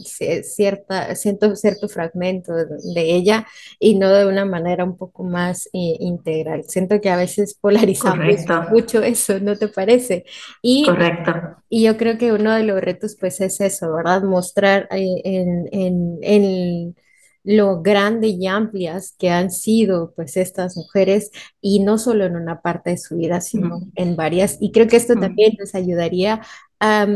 cierta, 0.03 1.15
cierto, 1.15 1.55
cierto 1.55 1.87
fragmento 1.87 2.53
de 2.53 3.15
ella 3.15 3.45
y 3.79 3.97
no 3.97 4.09
de 4.09 4.25
una 4.25 4.45
manera 4.45 4.83
un 4.83 4.97
poco 4.97 5.23
más 5.23 5.67
eh, 5.67 5.97
integral. 5.99 6.63
Siento 6.67 6.99
que 7.01 7.09
a 7.09 7.17
veces 7.17 7.53
polarizamos 7.59 8.25
mucho 8.71 9.01
eso, 9.01 9.39
¿no 9.39 9.55
te 9.55 9.67
parece? 9.67 10.25
Y, 10.61 10.85
Correcto. 10.85 11.33
Y 11.69 11.83
yo 11.83 11.97
creo 11.97 12.17
que 12.17 12.31
uno 12.31 12.53
de 12.53 12.63
los 12.63 12.81
retos 12.81 13.15
pues 13.19 13.41
es 13.41 13.61
eso, 13.61 13.93
¿verdad? 13.93 14.23
Mostrar 14.23 14.87
eh, 14.91 15.21
en, 15.23 15.69
en, 15.71 16.19
en 16.21 16.95
lo 17.43 17.81
grande 17.81 18.27
y 18.27 18.47
amplias 18.47 19.15
que 19.17 19.29
han 19.29 19.51
sido 19.51 20.13
pues 20.15 20.37
estas 20.37 20.77
mujeres 20.77 21.31
y 21.61 21.81
no 21.81 21.97
solo 21.97 22.25
en 22.25 22.35
una 22.35 22.61
parte 22.61 22.91
de 22.91 22.97
su 22.97 23.17
vida, 23.17 23.41
sino 23.41 23.81
en 23.95 24.15
varias. 24.15 24.57
Y 24.61 24.71
creo 24.71 24.87
que 24.87 24.95
esto 24.95 25.15
también 25.15 25.53
nos 25.59 25.75
ayudaría 25.75 26.41
a 26.83 27.07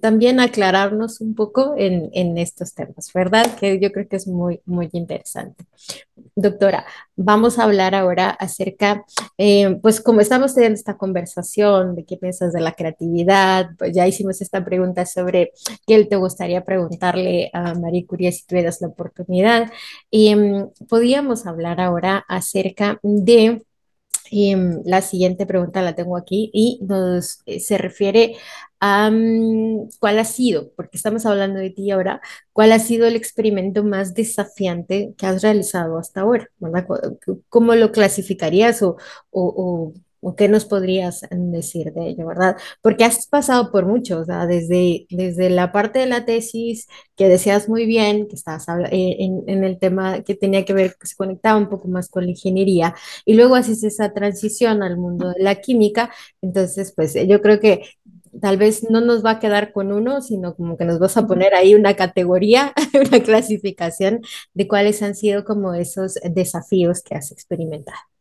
también 0.00 0.40
aclararnos 0.40 1.20
un 1.20 1.34
poco 1.34 1.74
en, 1.76 2.10
en, 2.12 2.38
estos 2.38 2.74
temas, 2.74 3.12
¿verdad? 3.14 3.46
Que 3.58 3.78
yo 3.78 3.92
creo 3.92 4.08
que 4.08 4.16
es 4.16 4.26
muy, 4.26 4.60
muy 4.64 4.88
interesante. 4.92 5.64
Doctora, 6.34 6.84
vamos 7.14 7.58
a 7.58 7.64
hablar 7.64 7.94
ahora 7.94 8.30
acerca, 8.30 9.04
eh, 9.38 9.78
pues 9.80 10.00
como 10.00 10.20
estamos 10.20 10.54
teniendo 10.54 10.76
esta 10.76 10.96
conversación 10.96 11.94
de 11.94 12.04
qué 12.04 12.16
piensas 12.16 12.52
de 12.52 12.60
la 12.60 12.72
creatividad, 12.72 13.70
pues 13.78 13.92
ya 13.94 14.06
hicimos 14.06 14.40
esta 14.40 14.64
pregunta 14.64 15.06
sobre 15.06 15.52
qué 15.86 16.04
te 16.04 16.16
gustaría 16.16 16.64
preguntarle 16.64 17.50
a 17.52 17.74
María 17.74 18.04
Curie 18.06 18.32
si 18.32 18.46
tuvieras 18.46 18.80
la 18.80 18.88
oportunidad. 18.88 19.70
Y 20.10 20.34
um, 20.34 20.70
podíamos 20.88 21.46
hablar 21.46 21.80
ahora 21.80 22.24
acerca 22.28 22.98
de 23.02 23.62
mm, 24.32 24.82
la 24.84 25.02
siguiente 25.02 25.46
pregunta 25.46 25.82
la 25.82 25.94
tengo 25.94 26.16
aquí 26.16 26.50
y 26.52 26.80
nos 26.82 27.40
eh, 27.46 27.60
se 27.60 27.78
refiere 27.78 28.36
a 28.80 29.10
mm, 29.10 29.90
cuál 30.00 30.18
ha 30.18 30.24
sido, 30.24 30.70
porque 30.76 30.96
estamos 30.96 31.26
hablando 31.26 31.60
de 31.60 31.70
ti 31.70 31.90
ahora, 31.90 32.20
cuál 32.52 32.72
ha 32.72 32.78
sido 32.78 33.06
el 33.06 33.16
experimento 33.16 33.84
más 33.84 34.14
desafiante 34.14 35.14
que 35.16 35.26
has 35.26 35.42
realizado 35.42 35.98
hasta 35.98 36.22
ahora, 36.22 36.48
¿Cómo 37.48 37.74
lo 37.74 37.92
clasificarías 37.92 38.82
¿O 38.82 38.96
qué 40.36 40.48
nos 40.48 40.64
podrías 40.64 41.22
decir 41.30 41.92
de 41.92 42.08
ello, 42.08 42.26
verdad? 42.26 42.56
Porque 42.80 43.04
has 43.04 43.26
pasado 43.26 43.72
por 43.72 43.86
mucho, 43.86 44.20
o 44.20 44.24
sea, 44.24 44.46
desde, 44.46 45.06
desde 45.10 45.50
la 45.50 45.72
parte 45.72 45.98
de 45.98 46.06
la 46.06 46.24
tesis 46.24 46.86
que 47.16 47.28
decías 47.28 47.68
muy 47.68 47.86
bien, 47.86 48.28
que 48.28 48.36
estabas 48.36 48.66
eh, 48.90 49.16
en, 49.18 49.42
en, 49.48 49.64
el 49.64 49.78
tema 49.78 50.22
que 50.22 50.34
tenía 50.34 50.64
que 50.64 50.72
ver, 50.74 50.96
que 50.98 51.06
se 51.08 51.16
conectaba 51.16 51.58
un 51.58 51.68
poco 51.68 51.88
más 51.88 52.08
con 52.08 52.24
la 52.24 52.30
ingeniería, 52.30 52.94
y 53.24 53.34
luego 53.34 53.56
haces 53.56 53.82
esa 53.84 54.12
transición 54.12 54.82
al 54.82 54.96
mundo 54.96 55.30
de 55.30 55.42
la 55.42 55.56
química, 55.56 56.10
entonces, 56.40 56.92
pues 56.94 57.14
yo 57.14 57.42
creo 57.42 57.60
que 57.60 57.82
tal 58.40 58.56
vez 58.56 58.88
no 58.88 59.00
nos 59.00 59.24
va 59.24 59.32
a 59.32 59.38
quedar 59.38 59.72
con 59.72 59.92
uno, 59.92 60.20
sino 60.22 60.54
como 60.54 60.76
que 60.76 60.84
nos 60.84 60.98
vas 60.98 61.16
a 61.16 61.26
poner 61.26 61.54
ahí 61.54 61.74
una 61.74 61.94
categoría, 61.96 62.72
una 62.94 63.22
clasificación 63.22 64.20
de 64.54 64.68
cuáles 64.68 65.02
han 65.02 65.14
sido 65.14 65.44
como 65.44 65.74
esos 65.74 66.14
desafíos 66.30 67.02
que 67.02 67.14
has 67.14 67.32
experimentado. 67.32 68.11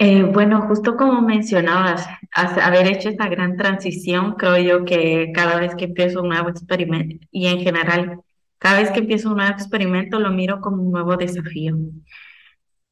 Eh, 0.00 0.22
bueno, 0.22 0.62
justo 0.68 0.96
como 0.96 1.20
mencionabas, 1.22 2.06
haber 2.32 2.86
hecho 2.86 3.08
esa 3.08 3.28
gran 3.28 3.56
transición, 3.56 4.34
creo 4.34 4.56
yo 4.58 4.84
que 4.84 5.32
cada 5.34 5.58
vez 5.58 5.74
que 5.74 5.86
empiezo 5.86 6.22
un 6.22 6.28
nuevo 6.28 6.48
experimento, 6.50 7.26
y 7.32 7.48
en 7.48 7.58
general, 7.60 8.20
cada 8.58 8.78
vez 8.80 8.90
que 8.92 9.00
empiezo 9.00 9.30
un 9.30 9.38
nuevo 9.38 9.52
experimento 9.52 10.20
lo 10.20 10.30
miro 10.30 10.60
como 10.60 10.82
un 10.82 10.92
nuevo 10.92 11.16
desafío. 11.16 11.76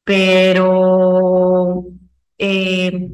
Pero 0.03 1.85
eh, 2.37 3.09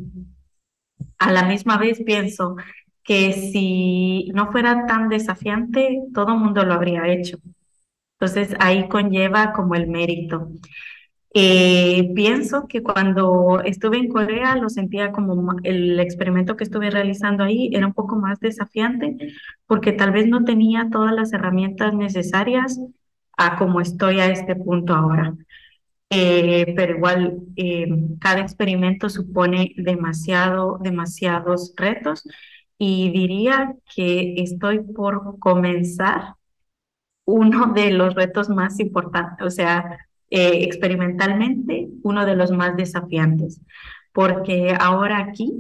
a 1.20 1.32
la 1.32 1.44
misma 1.44 1.78
vez 1.78 2.02
pienso 2.06 2.56
que 3.04 3.34
si 3.34 4.30
no 4.34 4.52
fuera 4.52 4.86
tan 4.86 5.10
desafiante, 5.10 6.00
todo 6.14 6.34
el 6.34 6.40
mundo 6.40 6.64
lo 6.64 6.74
habría 6.74 7.08
hecho. 7.08 7.38
Entonces 8.20 8.56
ahí 8.60 8.90
conlleva 8.90 9.54
como 9.54 9.76
el 9.76 9.88
mérito. 9.88 10.50
Eh, 11.36 12.12
pienso 12.14 12.68
que 12.68 12.84
cuando 12.84 13.60
estuve 13.66 13.98
en 13.98 14.08
Corea 14.10 14.56
lo 14.56 14.70
sentía 14.70 15.12
como 15.12 15.56
el 15.64 16.00
experimento 16.00 16.56
que 16.56 16.64
estuve 16.64 16.92
realizando 16.92 17.44
ahí 17.44 17.72
era 17.74 17.88
un 17.88 17.94
poco 17.94 18.16
más 18.18 18.40
desafiante 18.40 19.18
porque 19.66 19.94
tal 19.94 20.12
vez 20.12 20.28
no 20.28 20.44
tenía 20.44 20.90
todas 20.92 21.12
las 21.14 21.34
herramientas 21.34 21.96
necesarias 21.96 22.80
a 23.36 23.58
como 23.58 23.82
estoy 23.82 24.20
a 24.20 24.28
este 24.32 24.56
punto 24.56 24.94
ahora. 24.94 25.36
Eh, 26.12 26.74
pero 26.76 26.98
igual 26.98 27.40
eh, 27.56 27.88
cada 28.20 28.42
experimento 28.42 29.10
supone 29.10 29.74
demasiado, 29.78 30.80
demasiados 30.84 31.74
retos 31.76 32.24
y 32.78 33.12
diría 33.12 33.76
que 33.96 34.36
estoy 34.38 34.82
por 34.82 35.40
comenzar 35.40 36.36
uno 37.26 37.74
de 37.74 37.92
los 37.92 38.16
retos 38.16 38.50
más 38.50 38.80
importantes, 38.80 39.46
o 39.46 39.50
sea, 39.50 39.98
eh, 40.36 40.64
experimentalmente 40.64 41.90
uno 42.02 42.26
de 42.26 42.36
los 42.36 42.50
más 42.50 42.76
desafiantes, 42.76 43.62
porque 44.12 44.76
ahora 44.80 45.20
aquí 45.20 45.54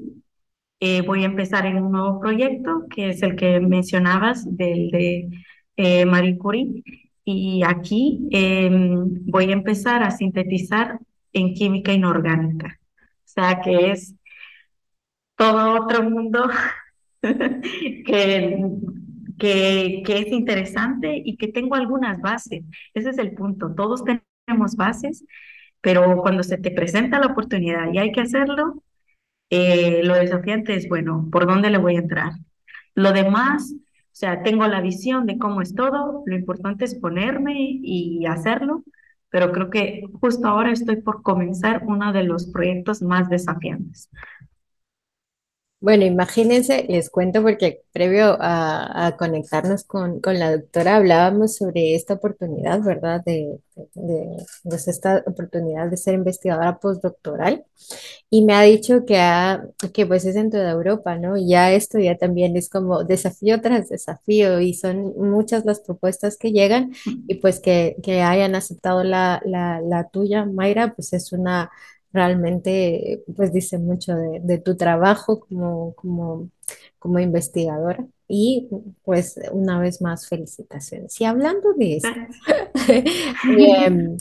eh, 0.80 1.04
voy 1.04 1.22
a 1.22 1.28
empezar 1.28 1.68
en 1.68 1.78
un 1.78 1.92
nuevo 1.92 2.20
proyecto, 2.20 2.88
que 2.90 3.10
es 3.10 3.22
el 3.22 3.36
que 3.36 3.60
mencionabas, 3.60 4.46
del 4.58 4.90
de 4.90 5.30
eh, 5.78 6.06
Marie 6.08 6.40
Curie, 6.40 6.84
y 7.24 7.62
aquí 7.64 8.28
em, 8.32 9.24
voy 9.28 9.52
a 9.52 9.54
empezar 9.54 10.02
a 10.02 10.10
sintetizar 10.10 10.98
en 11.34 11.54
química 11.54 11.94
inorgánica, 11.94 12.80
o 12.80 13.22
sea 13.26 13.62
que 13.62 13.92
es 13.92 14.16
todo 15.36 15.84
otro 15.84 16.10
mundo 16.10 16.50
que 17.22 18.58
que, 19.38 20.04
que 20.06 20.18
es 20.20 20.28
interesante 20.32 21.22
y 21.24 21.38
que 21.38 21.48
tengo 21.50 21.76
algunas 21.76 22.22
bases. 22.22 22.64
Ese 22.94 23.10
es 23.10 23.18
el 23.18 23.34
punto. 23.34 23.74
Todos 23.76 24.04
tenemos 24.04 24.33
bases, 24.78 25.26
pero 25.82 26.18
cuando 26.18 26.44
se 26.44 26.58
te 26.58 26.72
presenta 26.72 27.20
la 27.20 27.28
oportunidad 27.28 27.92
y 27.94 27.98
hay 28.00 28.12
que 28.12 28.22
hacerlo, 28.22 28.84
eh, 29.50 30.02
lo 30.04 30.16
desafiante 30.16 30.76
es, 30.76 30.90
bueno, 30.90 31.30
¿por 31.32 31.48
dónde 31.48 31.70
le 31.70 31.78
voy 31.78 31.96
a 31.96 32.00
entrar? 32.00 32.34
Lo 32.96 33.14
demás, 33.14 33.74
o 33.76 33.80
sea, 34.12 34.44
tengo 34.44 34.68
la 34.68 34.82
visión 34.82 35.26
de 35.28 35.38
cómo 35.38 35.62
es 35.62 35.76
todo, 35.76 36.24
lo 36.26 36.36
importante 36.36 36.86
es 36.86 36.96
ponerme 36.96 37.56
y 37.58 38.26
hacerlo, 38.28 38.84
pero 39.30 39.52
creo 39.52 39.70
que 39.70 40.04
justo 40.22 40.48
ahora 40.48 40.72
estoy 40.72 40.98
por 41.02 41.24
comenzar 41.24 41.84
uno 41.86 42.14
de 42.14 42.24
los 42.24 42.48
proyectos 42.52 43.02
más 43.02 43.30
desafiantes. 43.30 44.10
Bueno, 45.84 46.06
imagínense, 46.06 46.86
les 46.88 47.10
cuento 47.10 47.42
porque 47.42 47.82
previo 47.92 48.38
a, 48.40 49.18
conectarnos 49.20 49.84
con, 49.84 50.22
la 50.24 50.56
doctora 50.56 50.96
hablábamos 50.96 51.58
sobre 51.58 51.94
esta 51.96 52.14
oportunidad, 52.14 52.82
¿verdad? 52.82 53.22
De, 53.26 53.60
pues, 54.64 54.88
esta 54.88 55.22
oportunidad 55.28 55.90
de 55.90 55.98
ser 55.98 56.14
investigadora 56.14 56.80
postdoctoral 56.80 57.66
y 58.30 58.46
me 58.46 58.54
ha 58.54 58.62
dicho 58.62 59.04
que, 59.06 59.20
que 59.94 60.06
pues 60.06 60.24
es 60.24 60.36
dentro 60.36 60.62
de 60.62 60.70
Europa, 60.70 61.18
¿no? 61.18 61.36
Ya 61.36 61.74
esto 61.74 62.00
ya 62.00 62.18
también 62.18 62.56
es 62.56 62.70
como 62.70 63.04
desafío 63.04 63.60
tras 63.60 63.90
desafío 63.90 64.62
y 64.62 64.76
son 64.76 65.14
muchas 65.18 65.66
las 65.66 65.82
propuestas 65.82 66.38
que 66.38 66.54
llegan 66.54 66.94
y 67.28 67.36
pues 67.36 67.60
que, 67.60 67.98
hayan 68.24 68.56
aceptado 68.56 69.04
la, 69.04 69.42
la 69.46 70.10
tuya, 70.14 70.46
Mayra, 70.46 70.94
pues 70.96 71.12
es 71.12 71.34
una 71.34 71.72
realmente 72.14 73.24
pues 73.36 73.52
dice 73.52 73.80
mucho 73.80 74.16
de, 74.16 74.58
tu 74.60 74.78
trabajo 74.78 75.40
como, 75.40 75.94
como, 75.96 76.50
como, 77.00 77.20
investigadora 77.20 78.06
y 78.28 78.70
pues 79.04 79.40
una 79.52 79.80
vez 79.80 80.02
más 80.02 80.28
felicitaciones. 80.30 81.20
Y 81.20 81.26
hablando 81.26 81.74
de 81.74 81.98
esto, 81.98 82.10
em, 83.58 84.18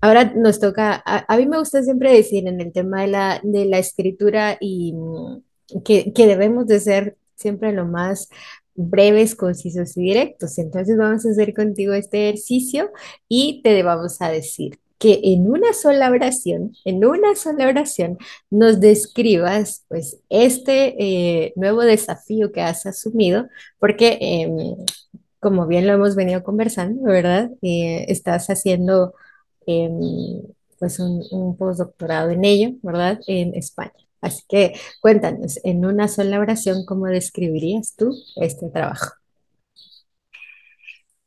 ahora 0.00 0.32
nos 0.34 0.58
toca, 0.58 1.02
a, 1.04 1.36
mí 1.36 1.46
me 1.46 1.58
gusta 1.58 1.82
siempre 1.82 2.12
decir 2.12 2.48
en 2.48 2.60
el 2.60 2.72
tema 2.72 3.02
de 3.02 3.08
la, 3.08 3.40
de 3.42 3.66
la 3.66 3.78
escritura 3.78 4.56
y 4.58 4.94
mm, 4.94 5.82
que, 5.84 6.12
que 6.12 6.26
debemos 6.26 6.66
de 6.66 6.80
ser 6.80 7.16
siempre 7.36 7.72
lo 7.72 7.84
más 7.86 8.28
breves, 8.74 9.34
concisos 9.34 9.96
y 9.96 10.02
directos. 10.02 10.58
Entonces 10.58 10.96
vamos 10.96 11.26
a 11.26 11.30
hacer 11.30 11.54
contigo 11.54 11.92
este 11.92 12.28
ejercicio 12.28 12.90
y 13.28 13.60
te 13.62 13.82
vamos 13.82 14.20
a 14.20 14.30
decir 14.30 14.78
que 15.04 15.20
en 15.22 15.50
una 15.50 15.74
sola 15.74 16.10
oración, 16.10 16.72
en 16.86 17.04
una 17.04 17.34
sola 17.34 17.68
oración, 17.68 18.16
nos 18.48 18.80
describas 18.80 19.84
pues 19.88 20.18
este 20.30 20.94
eh, 20.98 21.52
nuevo 21.56 21.82
desafío 21.82 22.52
que 22.52 22.62
has 22.62 22.86
asumido, 22.86 23.46
porque 23.78 24.16
em, 24.22 24.74
como 25.40 25.66
bien 25.66 25.86
lo 25.86 25.92
hemos 25.92 26.16
venido 26.16 26.42
conversando, 26.42 27.02
¿verdad? 27.02 27.50
Eh, 27.60 28.06
estás 28.08 28.46
haciendo 28.48 29.12
em, 29.66 29.92
pues 30.78 30.98
un, 30.98 31.22
un, 31.32 31.54
postdoctorado 31.58 32.30
en 32.30 32.44
ello, 32.46 32.70
¿verdad? 32.82 33.20
En 33.26 33.54
España. 33.54 33.92
Así 34.22 34.42
que 34.48 34.72
cuéntanos, 35.02 35.60
en 35.64 35.84
una 35.84 36.08
sola 36.08 36.40
oración, 36.40 36.86
¿cómo 36.86 37.04
describirías 37.08 37.94
tú 37.94 38.10
este 38.36 38.70
trabajo? 38.70 39.16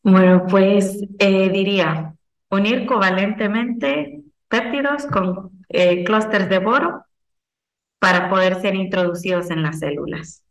Bueno, 0.01 0.45
pues 0.49 0.97
eh, 1.19 1.49
diría, 1.49 2.16
unir 2.49 2.85
covalentemente 2.85 4.21
péptidos 4.47 5.05
con 5.05 5.51
eh, 5.69 6.03
clústeres 6.03 6.49
de 6.49 6.59
boro 6.59 7.05
para 7.99 8.29
poder 8.29 8.61
ser 8.61 8.75
introducidos 8.75 9.49
en 9.49 9.63
las 9.63 9.79
células. 9.79 10.43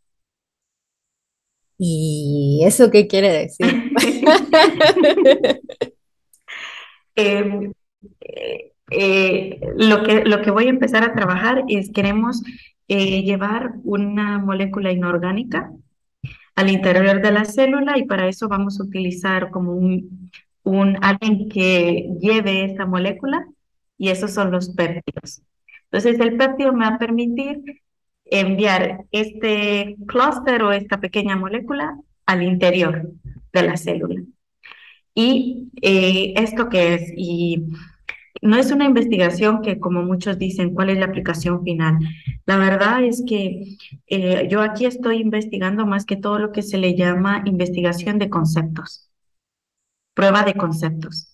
¿Y 1.77 2.63
eso 2.65 2.89
qué 2.91 3.07
quiere 3.07 3.31
decir? 3.31 3.91
Em, 7.19 7.73
eh, 8.91 9.59
lo, 9.75 10.03
que, 10.03 10.23
lo 10.23 10.41
que 10.43 10.51
voy 10.51 10.67
a 10.67 10.69
empezar 10.69 11.03
a 11.03 11.13
trabajar 11.13 11.63
es 11.67 11.91
queremos 11.91 12.43
eh, 12.87 13.23
llevar 13.23 13.73
una 13.83 14.37
molécula 14.37 14.91
inorgánica 14.91 15.71
al 16.55 16.69
interior 16.69 17.21
de 17.21 17.31
la 17.31 17.45
célula 17.45 17.97
y 17.97 18.05
para 18.05 18.27
eso 18.27 18.47
vamos 18.47 18.79
a 18.79 18.83
utilizar 18.83 19.49
como 19.49 19.73
un, 19.73 20.29
un, 20.67 20.97
alguien 21.01 21.49
que 21.49 22.09
lleve 22.19 22.65
esta 22.65 22.85
molécula 22.85 23.47
y 23.97 24.09
esos 24.09 24.33
son 24.33 24.51
los 24.51 24.69
péptidos. 24.69 25.41
Entonces, 25.85 26.19
el 26.19 26.37
péptido 26.37 26.73
me 26.73 26.85
va 26.85 26.95
a 26.95 26.99
permitir 26.99 27.81
enviar 28.25 29.05
este 29.11 29.95
clúster 30.05 30.61
o 30.63 30.73
esta 30.73 30.99
pequeña 30.99 31.37
molécula 31.37 31.97
al 32.25 32.43
interior 32.43 33.09
de 33.53 33.63
la 33.63 33.77
célula. 33.77 34.21
¿Y 35.15 35.69
eh, 35.81 36.33
esto 36.35 36.69
qué 36.69 36.95
es? 36.95 37.13
Y 37.15 37.63
no 38.41 38.57
es 38.57 38.71
una 38.71 38.85
investigación 38.85 39.61
que, 39.61 39.79
como 39.79 40.03
muchos 40.03 40.37
dicen, 40.37 40.73
cuál 40.73 40.89
es 40.89 40.99
la 40.99 41.05
aplicación 41.05 41.63
final. 41.63 41.97
La 42.45 42.57
verdad 42.57 43.03
es 43.03 43.23
que 43.25 43.77
eh, 44.07 44.47
yo 44.51 44.61
aquí 44.61 44.85
estoy 44.85 45.21
investigando 45.21 45.85
más 45.85 46.05
que 46.05 46.17
todo 46.17 46.37
lo 46.37 46.51
que 46.51 46.61
se 46.61 46.77
le 46.77 46.95
llama 46.95 47.43
investigación 47.45 48.19
de 48.19 48.29
conceptos 48.29 49.06
prueba 50.17 50.41
de 50.41 50.55
conceptos. 50.55 51.31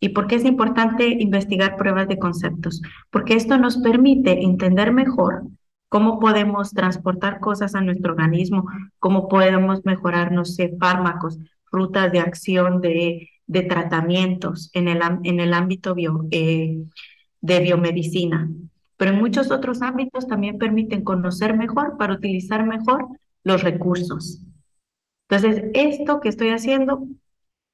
¿Y 0.00 0.08
por 0.08 0.26
qué 0.26 0.34
es 0.34 0.44
importante 0.44 1.06
investigar 1.06 1.76
pruebas 1.76 2.08
de 2.08 2.18
conceptos? 2.18 2.82
Porque 3.08 3.34
esto 3.34 3.56
nos 3.56 3.78
permite 3.78 4.42
entender 4.42 4.92
mejor 4.92 5.44
cómo 5.88 6.18
podemos 6.18 6.72
transportar 6.72 7.38
cosas 7.38 7.76
a 7.76 7.80
nuestro 7.80 8.12
organismo, 8.12 8.68
cómo 8.98 9.28
podemos 9.28 9.84
mejorar, 9.84 10.32
no 10.32 10.44
sé, 10.44 10.74
fármacos, 10.80 11.38
rutas 11.70 12.10
de 12.10 12.18
acción 12.18 12.80
de, 12.80 13.30
de 13.46 13.62
tratamientos 13.62 14.70
en 14.74 14.88
el, 14.88 15.00
en 15.22 15.38
el 15.38 15.54
ámbito 15.54 15.94
eh, 16.32 16.82
de 17.40 17.60
biomedicina. 17.60 18.50
Pero 18.96 19.12
en 19.12 19.20
muchos 19.20 19.52
otros 19.52 19.82
ámbitos 19.82 20.26
también 20.26 20.58
permiten 20.58 21.04
conocer 21.04 21.56
mejor 21.56 21.96
para 21.96 22.14
utilizar 22.14 22.66
mejor 22.66 23.06
los 23.44 23.62
recursos. 23.62 24.42
Entonces, 25.28 25.64
esto 25.74 26.20
que 26.20 26.28
estoy 26.28 26.48
haciendo 26.48 27.06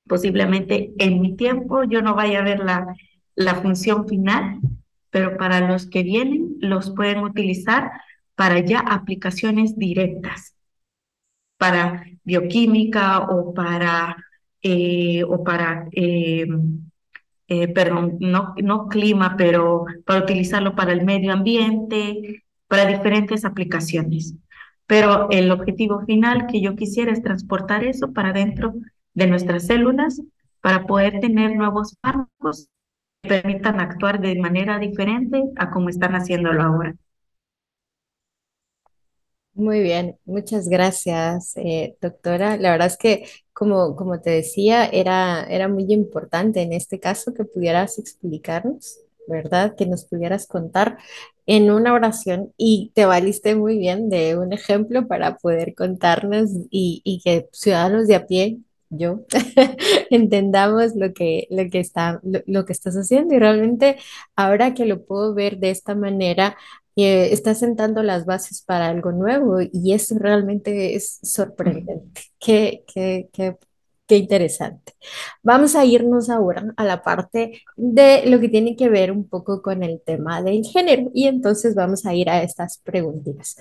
posiblemente 0.07 0.93
en 0.99 1.21
mi 1.21 1.37
tiempo 1.37 1.85
yo 1.85 2.03
no 2.03 2.15
vaya 2.15 2.41
a 2.41 2.45
ver 2.45 2.61
la, 2.61 2.95
la 3.35 3.55
función 3.57 4.09
final, 4.09 4.59
pero 5.11 5.37
para 5.37 5.61
los 5.67 5.87
que 5.87 6.03
vienen 6.03 6.57
los 6.61 6.91
pueden 6.91 7.19
utilizar 7.19 7.91
para 8.35 8.61
ya 8.61 8.81
aplicaciones 8.81 9.77
directas, 9.77 10.55
para 11.59 12.05
bioquímica 12.25 13.21
o 13.21 13.55
para, 13.55 14.17
eh, 14.63 15.23
o 15.25 15.45
para 15.45 15.89
eh, 15.93 16.47
eh, 17.49 17.69
perdón, 17.69 18.17
no, 18.21 18.55
no 18.63 18.89
clima, 18.89 19.37
pero 19.37 19.85
para 20.07 20.21
utilizarlo 20.23 20.75
para 20.75 20.93
el 20.93 21.05
medio 21.05 21.33
ambiente, 21.33 22.45
para 22.67 22.87
diferentes 22.87 23.45
aplicaciones. 23.45 24.35
Pero 24.87 25.29
el 25.31 25.51
objetivo 25.51 26.01
final 26.07 26.47
que 26.47 26.63
yo 26.63 26.77
quisiera 26.77 27.13
es 27.13 27.23
transportar 27.23 27.85
eso 27.85 28.13
para 28.13 28.33
dentro 28.33 28.73
de 29.15 29.27
nuestras 29.27 29.67
células 29.67 30.21
para 30.61 30.87
poder 30.87 31.21
tener 31.21 31.57
nuevos 31.57 31.97
fármacos 32.03 32.69
que 33.23 33.31
permitan 33.31 33.81
actuar 33.81 34.21
de 34.21 34.39
manera 34.41 34.79
diferente 34.79 35.43
a 35.57 35.71
como 35.71 35.89
están 35.91 36.15
haciéndolo 36.15 36.63
ahora. 36.63 36.97
Muy 39.55 39.83
bien, 39.83 40.19
muchas 40.25 40.69
gracias, 40.69 41.53
eh, 41.57 41.97
doctora. 42.01 42.57
La 42.57 42.71
verdad 42.71 42.87
es 42.87 42.97
que, 42.97 43.27
como, 43.53 43.97
como 43.97 44.21
te 44.21 44.31
decía, 44.31 44.87
era, 44.87 45.45
era 45.45 45.69
muy 45.69 45.85
importante 45.93 46.63
en 46.63 46.73
este 46.73 46.99
caso 47.01 47.35
que 47.35 47.45
pudieras 47.45 47.99
explicarnos, 47.99 48.99
¿verdad? 49.29 49.75
Que 49.77 49.85
nos 49.87 50.07
pudieras 50.07 50.47
contar 50.47 50.97
en 51.47 51.71
una 51.71 51.93
oración 51.93 52.53
y 52.57 52.93
te 52.95 53.05
valiste 53.05 53.55
muy 53.55 53.77
bien 53.79 54.09
de 54.09 54.39
un 54.39 54.53
ejemplo 54.55 55.07
para 55.07 55.37
poder 55.37 55.75
contarnos 55.75 56.49
y, 56.71 57.03
y 57.05 57.21
que 57.23 57.49
ciudadanos 57.53 58.07
de 58.09 58.15
a 58.17 58.27
pie 58.27 58.59
yo, 58.93 59.25
entendamos 60.11 60.95
lo 60.95 61.13
que, 61.13 61.47
lo, 61.51 61.69
que 61.71 61.81
está, 61.81 62.21
lo, 62.23 62.65
que 62.65 62.73
estás 62.73 62.95
haciendo 62.95 63.35
y 63.35 63.39
realmente 63.39 63.97
ahora 64.37 64.75
que 64.75 64.85
lo 64.87 65.05
puedo 65.05 65.35
ver 65.35 65.59
de 65.59 65.71
esta 65.71 65.95
manera, 65.95 66.57
eh, 66.97 67.33
estás 67.33 67.59
sentando 67.61 68.03
las 68.03 68.27
bases 68.27 68.63
para 68.63 68.89
algo 68.89 69.13
nuevo 69.13 69.59
y 69.61 69.93
eso 69.95 70.17
realmente 70.19 70.95
es 70.95 71.19
sorprendente. 71.23 72.23
Qué, 72.39 72.85
qué, 72.93 73.31
qué, 73.33 73.57
qué 74.07 74.17
interesante. 74.19 74.93
Vamos 75.43 75.75
a 75.75 75.85
irnos 75.85 76.29
ahora 76.31 76.73
a 76.77 76.85
la 76.85 77.03
parte 77.03 77.63
de 77.77 78.27
lo 78.27 78.41
que 78.41 78.49
tiene 78.49 78.77
que 78.77 78.89
ver 78.91 79.11
un 79.11 79.29
poco 79.29 79.63
con 79.63 79.83
el 79.83 80.03
tema 80.05 80.43
del 80.43 80.65
género 80.65 81.11
y 81.15 81.27
entonces 81.29 81.75
vamos 81.75 82.05
a 82.07 82.15
ir 82.15 82.29
a 82.29 82.43
estas 82.43 82.79
preguntas 82.79 83.57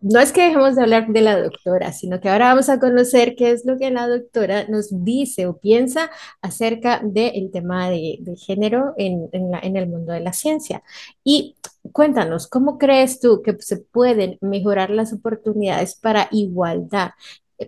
no 0.00 0.20
es 0.20 0.32
que 0.32 0.42
dejemos 0.42 0.76
de 0.76 0.82
hablar 0.82 1.08
de 1.08 1.20
la 1.20 1.40
doctora, 1.40 1.92
sino 1.92 2.20
que 2.20 2.28
ahora 2.28 2.48
vamos 2.48 2.68
a 2.68 2.78
conocer 2.78 3.34
qué 3.36 3.50
es 3.50 3.64
lo 3.64 3.78
que 3.78 3.90
la 3.90 4.08
doctora 4.08 4.66
nos 4.68 4.88
dice 5.04 5.46
o 5.46 5.58
piensa 5.58 6.10
acerca 6.42 7.00
del 7.02 7.50
tema 7.50 7.90
de, 7.90 8.18
género 8.36 8.94
en, 8.96 9.28
en, 9.32 9.76
el 9.76 9.88
mundo 9.88 10.12
de 10.12 10.20
la 10.20 10.32
ciencia. 10.32 10.82
Y 11.24 11.56
cuéntanos, 11.92 12.46
¿cómo 12.46 12.78
crees 12.78 13.20
tú 13.20 13.42
que 13.42 13.56
se 13.60 13.78
pueden 13.78 14.38
mejorar 14.40 14.90
las 14.90 15.12
oportunidades 15.12 15.94
para 15.94 16.28
igualdad 16.30 17.10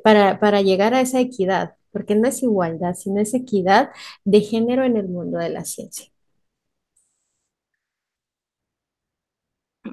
para, 0.02 0.38
para 0.40 0.62
llegar 0.62 0.94
a 0.94 1.00
esa 1.00 1.20
equidad, 1.20 1.74
porque 1.90 2.14
no 2.14 2.28
es 2.28 2.42
igualdad, 2.42 2.94
sino 2.94 3.20
es 3.20 3.34
equidad 3.34 3.90
de 4.24 4.40
género 4.40 4.84
en 4.84 4.96
el 4.96 5.08
mundo 5.08 5.38
de 5.38 5.50
la 5.50 5.64
ciencia. 5.64 6.10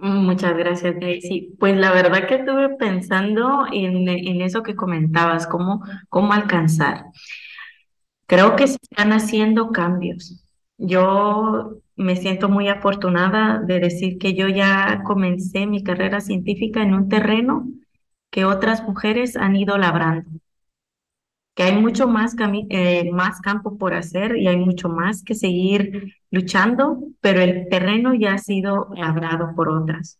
Muchas 0.01 0.57
gracias, 0.57 0.99
Daisy. 0.99 1.55
Pues 1.59 1.77
la 1.77 1.91
verdad 1.91 2.27
que 2.27 2.35
estuve 2.35 2.69
pensando 2.77 3.65
en, 3.71 4.07
en 4.07 4.41
eso 4.41 4.63
que 4.63 4.75
comentabas, 4.75 5.47
cómo, 5.47 5.83
cómo 6.09 6.33
alcanzar. 6.33 7.05
Creo 8.27 8.55
que 8.55 8.67
se 8.67 8.77
están 8.81 9.13
haciendo 9.13 9.71
cambios. 9.71 10.43
Yo 10.77 11.79
me 11.95 12.15
siento 12.15 12.49
muy 12.49 12.67
afortunada 12.69 13.59
de 13.59 13.79
decir 13.79 14.17
que 14.17 14.33
yo 14.33 14.47
ya 14.47 15.01
comencé 15.05 15.67
mi 15.67 15.83
carrera 15.83 16.19
científica 16.21 16.81
en 16.81 16.93
un 16.93 17.07
terreno 17.09 17.67
que 18.31 18.45
otras 18.45 18.83
mujeres 18.83 19.37
han 19.37 19.55
ido 19.55 19.77
labrando, 19.77 20.29
que 21.55 21.63
hay 21.63 21.75
mucho 21.81 22.07
más, 22.07 22.35
cami- 22.35 22.67
eh, 22.69 23.11
más 23.11 23.41
campo 23.41 23.77
por 23.77 23.93
hacer 23.95 24.37
y 24.37 24.47
hay 24.47 24.57
mucho 24.57 24.89
más 24.89 25.23
que 25.23 25.35
seguir 25.35 26.15
luchando, 26.31 26.99
pero 27.21 27.41
el 27.41 27.69
terreno 27.69 28.13
ya 28.13 28.33
ha 28.35 28.37
sido 28.39 28.89
labrado 28.95 29.53
por 29.55 29.69
otras. 29.69 30.19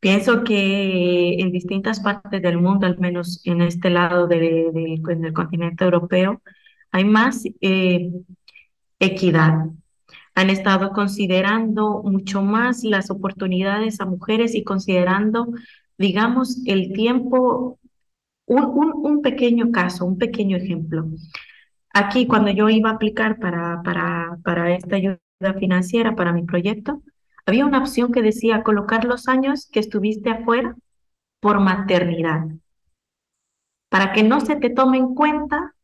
Pienso 0.00 0.44
que 0.44 1.34
en 1.40 1.52
distintas 1.52 2.00
partes 2.00 2.42
del 2.42 2.58
mundo, 2.60 2.86
al 2.86 2.98
menos 2.98 3.40
en 3.44 3.62
este 3.62 3.90
lado 3.90 4.26
de, 4.28 4.38
de- 4.72 5.02
en 5.12 5.24
el 5.24 5.32
continente 5.32 5.84
europeo, 5.84 6.42
hay 6.92 7.04
más 7.04 7.44
eh, 7.60 8.10
equidad. 8.98 9.66
Han 10.34 10.50
estado 10.50 10.92
considerando 10.92 12.02
mucho 12.04 12.42
más 12.42 12.84
las 12.84 13.10
oportunidades 13.10 14.00
a 14.00 14.06
mujeres 14.06 14.54
y 14.54 14.64
considerando, 14.64 15.48
digamos, 15.98 16.62
el 16.66 16.92
tiempo, 16.92 17.78
un, 18.46 18.64
un, 18.64 18.92
un 18.94 19.22
pequeño 19.22 19.70
caso, 19.70 20.06
un 20.06 20.18
pequeño 20.18 20.56
ejemplo. 20.56 21.06
Aquí, 21.92 22.26
cuando 22.26 22.50
yo 22.50 22.68
iba 22.68 22.90
a 22.90 22.94
aplicar 22.94 23.38
para, 23.38 23.82
para, 23.82 24.38
para 24.44 24.74
esta 24.74 24.96
ayuda 24.96 25.18
financiera, 25.58 26.14
para 26.14 26.32
mi 26.32 26.44
proyecto, 26.44 27.02
había 27.46 27.66
una 27.66 27.78
opción 27.78 28.12
que 28.12 28.22
decía 28.22 28.62
colocar 28.62 29.04
los 29.04 29.28
años 29.28 29.68
que 29.70 29.80
estuviste 29.80 30.30
afuera 30.30 30.76
por 31.40 31.60
maternidad, 31.60 32.46
para 33.88 34.12
que 34.12 34.22
no 34.22 34.40
se 34.40 34.56
te 34.56 34.70
tome 34.70 34.98
en 34.98 35.14
cuenta 35.14 35.74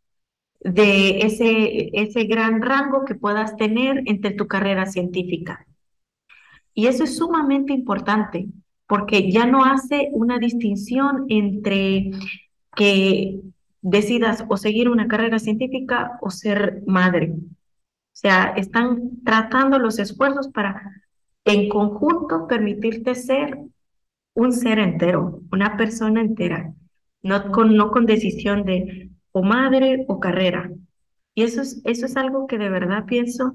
de 0.61 1.21
ese, 1.21 1.91
ese 1.93 2.25
gran 2.25 2.63
rango 2.63 3.05
que 3.05 3.15
puedas 3.15 3.57
tener 3.57 4.03
entre 4.07 4.33
tu 4.33 4.47
carrera 4.47 4.87
científica. 4.87 5.67
Y 6.75 6.87
eso 6.87 7.05
es 7.05 7.17
sumamente 7.17 7.73
importante, 7.73 8.47
porque 8.87 9.31
ya 9.31 9.47
no 9.47 9.65
hace 9.65 10.09
una 10.13 10.39
distinción 10.39 11.27
entre 11.29 12.11
que 12.75 13.41
decidas 13.81 14.45
o 14.49 14.57
seguir 14.57 14.89
una 14.89 15.09
carrera 15.09 15.39
científica 15.39 16.19
o 16.21 16.31
ser 16.31 16.83
madre. 16.87 17.33
O 17.35 18.15
sea, 18.15 18.55
están 18.57 19.23
tratando 19.25 19.79
los 19.79 19.99
esfuerzos 19.99 20.49
para 20.49 20.83
en 21.45 21.69
conjunto 21.69 22.47
permitirte 22.47 23.15
ser 23.15 23.59
un 24.35 24.53
ser 24.53 24.79
entero, 24.79 25.41
una 25.51 25.77
persona 25.77 26.21
entera, 26.21 26.73
no 27.23 27.51
con, 27.51 27.77
no 27.77 27.91
con 27.91 28.07
decisión 28.07 28.65
de 28.65 29.11
o 29.33 29.43
madre 29.43 30.05
o 30.09 30.21
carrera. 30.21 30.71
Y 31.35 31.43
eso 31.43 31.63
es, 31.63 31.81
eso 31.85 32.07
es 32.07 32.17
algo 32.17 32.47
que 32.47 32.59
de 32.59 32.69
verdad 32.69 33.07
pienso 33.07 33.53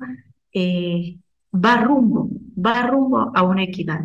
eh, 0.53 1.17
va 1.53 1.77
rumbo, 1.81 2.29
va 2.57 2.87
rumbo 2.87 3.31
a 3.33 3.43
una 3.43 3.63
equidad. 3.63 4.01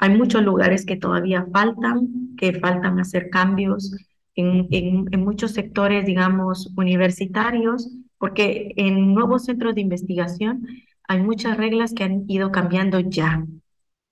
Hay 0.00 0.16
muchos 0.16 0.42
lugares 0.42 0.84
que 0.84 0.96
todavía 0.96 1.46
faltan, 1.52 2.36
que 2.36 2.58
faltan 2.60 3.00
hacer 3.00 3.30
cambios 3.30 3.94
en, 4.38 4.68
en, 4.70 5.08
en 5.10 5.24
muchos 5.24 5.50
sectores, 5.52 6.06
digamos, 6.06 6.72
universitarios, 6.76 7.90
porque 8.18 8.72
en 8.76 9.12
nuevos 9.12 9.44
centros 9.44 9.74
de 9.74 9.80
investigación 9.80 10.66
hay 11.08 11.22
muchas 11.22 11.56
reglas 11.56 11.92
que 11.92 12.04
han 12.04 12.24
ido 12.28 12.52
cambiando 12.52 13.00
ya, 13.00 13.44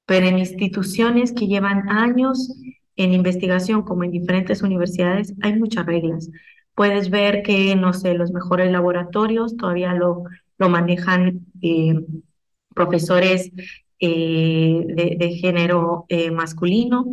pero 0.04 0.26
en 0.26 0.38
instituciones 0.38 1.32
que 1.32 1.46
llevan 1.46 1.88
años 1.88 2.60
en 2.96 3.12
investigación, 3.12 3.82
como 3.82 4.02
en 4.02 4.10
diferentes 4.10 4.62
universidades, 4.62 5.34
hay 5.42 5.56
muchas 5.58 5.86
reglas. 5.86 6.28
Puedes 6.74 7.10
ver 7.10 7.42
que, 7.42 7.76
no 7.76 7.92
sé, 7.92 8.14
los 8.14 8.32
mejores 8.32 8.72
laboratorios 8.72 9.56
todavía 9.56 9.94
lo, 9.94 10.24
lo 10.58 10.68
manejan 10.68 11.46
eh, 11.62 11.94
profesores 12.74 13.52
eh, 14.00 14.84
de, 14.88 15.16
de, 15.18 15.30
género 15.36 16.04
eh, 16.08 16.30
masculino 16.30 17.06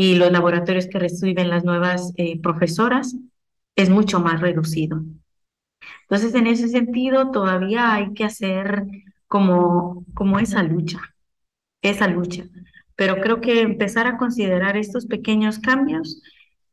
y 0.00 0.14
los 0.14 0.32
laboratorios 0.32 0.86
que 0.86 0.98
reciben 0.98 1.50
las 1.50 1.62
nuevas 1.62 2.14
eh, 2.16 2.40
profesoras 2.40 3.14
es 3.76 3.90
mucho 3.90 4.18
más 4.18 4.40
reducido. 4.40 5.02
Entonces, 6.04 6.34
en 6.34 6.46
ese 6.46 6.68
sentido, 6.68 7.30
todavía 7.30 7.92
hay 7.92 8.14
que 8.14 8.24
hacer 8.24 8.86
como, 9.28 10.06
como 10.14 10.38
esa 10.38 10.62
lucha, 10.62 11.00
esa 11.82 12.08
lucha. 12.08 12.44
Pero 12.96 13.20
creo 13.20 13.42
que 13.42 13.60
empezar 13.60 14.06
a 14.06 14.16
considerar 14.16 14.78
estos 14.78 15.04
pequeños 15.04 15.58
cambios 15.58 16.22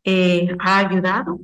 eh, 0.06 0.56
ha 0.60 0.78
ayudado 0.78 1.42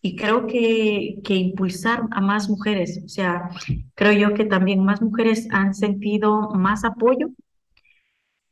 y 0.00 0.14
creo 0.14 0.46
que, 0.46 1.16
que 1.24 1.34
impulsar 1.34 2.04
a 2.12 2.20
más 2.20 2.48
mujeres, 2.48 3.02
o 3.04 3.08
sea, 3.08 3.50
creo 3.96 4.12
yo 4.12 4.34
que 4.34 4.44
también 4.44 4.84
más 4.84 5.02
mujeres 5.02 5.48
han 5.50 5.74
sentido 5.74 6.50
más 6.50 6.84
apoyo 6.84 7.30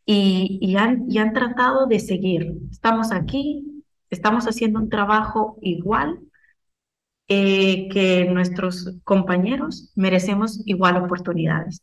y, 0.06 0.58
y, 0.60 0.76
han, 0.76 1.10
y 1.10 1.18
han 1.18 1.32
tratado 1.32 1.86
de 1.86 2.00
seguir. 2.00 2.52
Estamos 2.70 3.12
aquí, 3.12 3.84
estamos 4.10 4.46
haciendo 4.46 4.80
un 4.80 4.88
trabajo 4.90 5.58
igual 5.62 6.20
eh, 7.28 7.88
que 7.88 8.26
nuestros 8.26 8.94
compañeros, 9.04 9.90
merecemos 9.96 10.60
igual 10.66 10.96
oportunidades. 10.98 11.82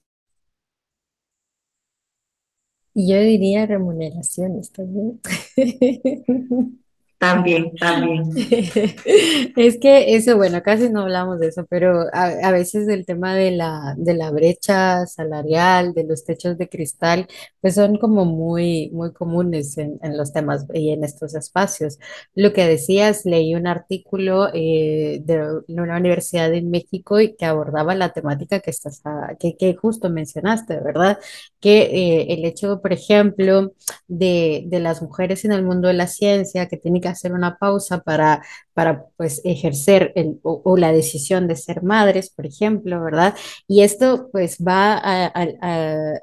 Y 2.94 3.12
yo 3.12 3.20
diría 3.22 3.66
remuneraciones 3.66 4.72
también. 4.72 5.20
También, 7.20 7.76
también. 7.78 8.24
Es 9.58 9.78
que 9.80 10.16
eso, 10.16 10.38
bueno, 10.38 10.62
casi 10.64 10.90
no 10.90 11.02
hablamos 11.02 11.40
de 11.40 11.48
eso, 11.50 11.66
pero 11.70 12.04
a, 12.14 12.26
a 12.44 12.52
veces 12.52 12.88
el 12.88 13.06
tema 13.06 13.36
de 13.36 13.52
la, 13.52 13.94
de 13.98 14.14
la 14.14 14.32
brecha 14.32 15.06
salarial, 15.06 15.94
de 15.94 16.06
los 16.06 16.24
techos 16.24 16.58
de 16.58 16.70
cristal, 16.70 17.28
pues 17.60 17.76
son 17.76 17.98
como 17.98 18.24
muy, 18.24 18.90
muy 18.94 19.12
comunes 19.12 19.78
en, 19.78 20.00
en 20.02 20.18
los 20.18 20.32
temas 20.32 20.66
y 20.74 20.92
en 20.92 21.04
estos 21.04 21.36
espacios. 21.36 22.00
Lo 22.36 22.54
que 22.54 22.66
decías, 22.66 23.26
leí 23.26 23.54
un 23.54 23.68
artículo 23.68 24.48
eh, 24.54 25.20
de 25.26 25.60
una 25.68 25.98
universidad 25.98 26.54
en 26.54 26.70
México 26.72 27.20
y 27.20 27.36
que 27.36 27.46
abordaba 27.46 27.96
la 27.96 28.14
temática 28.14 28.62
que 28.62 28.72
estás, 28.72 29.02
a- 29.06 29.36
que, 29.38 29.58
que 29.58 29.76
justo 29.76 30.10
mencionaste, 30.10 30.80
¿verdad? 30.80 31.20
Que 31.60 31.82
eh, 31.82 32.34
el 32.34 32.46
hecho, 32.46 32.82
por 32.82 32.94
ejemplo, 32.94 33.74
de, 34.08 34.64
de 34.68 34.80
las 34.80 35.02
mujeres 35.02 35.46
en 35.46 35.52
el 35.52 35.64
mundo 35.64 35.88
de 35.88 35.94
la 35.94 36.08
ciencia 36.08 36.68
que 36.68 36.78
tienen 36.78 37.02
que 37.02 37.09
hacer 37.12 37.34
una 37.34 37.58
pausa 37.58 38.02
para, 38.02 38.42
para 38.74 39.06
pues, 39.18 39.42
ejercer 39.46 40.12
el, 40.16 40.40
o, 40.44 40.78
la 40.78 40.92
decisión 40.92 41.48
de 41.48 41.56
ser 41.56 41.84
madres, 41.84 42.30
por 42.30 42.46
ejemplo, 42.46 43.02
¿verdad? 43.04 43.36
Y 43.68 43.82
esto 43.84 44.30
pues 44.32 44.58
va 44.66 44.94
a, 44.98 45.28
a- 45.36 46.20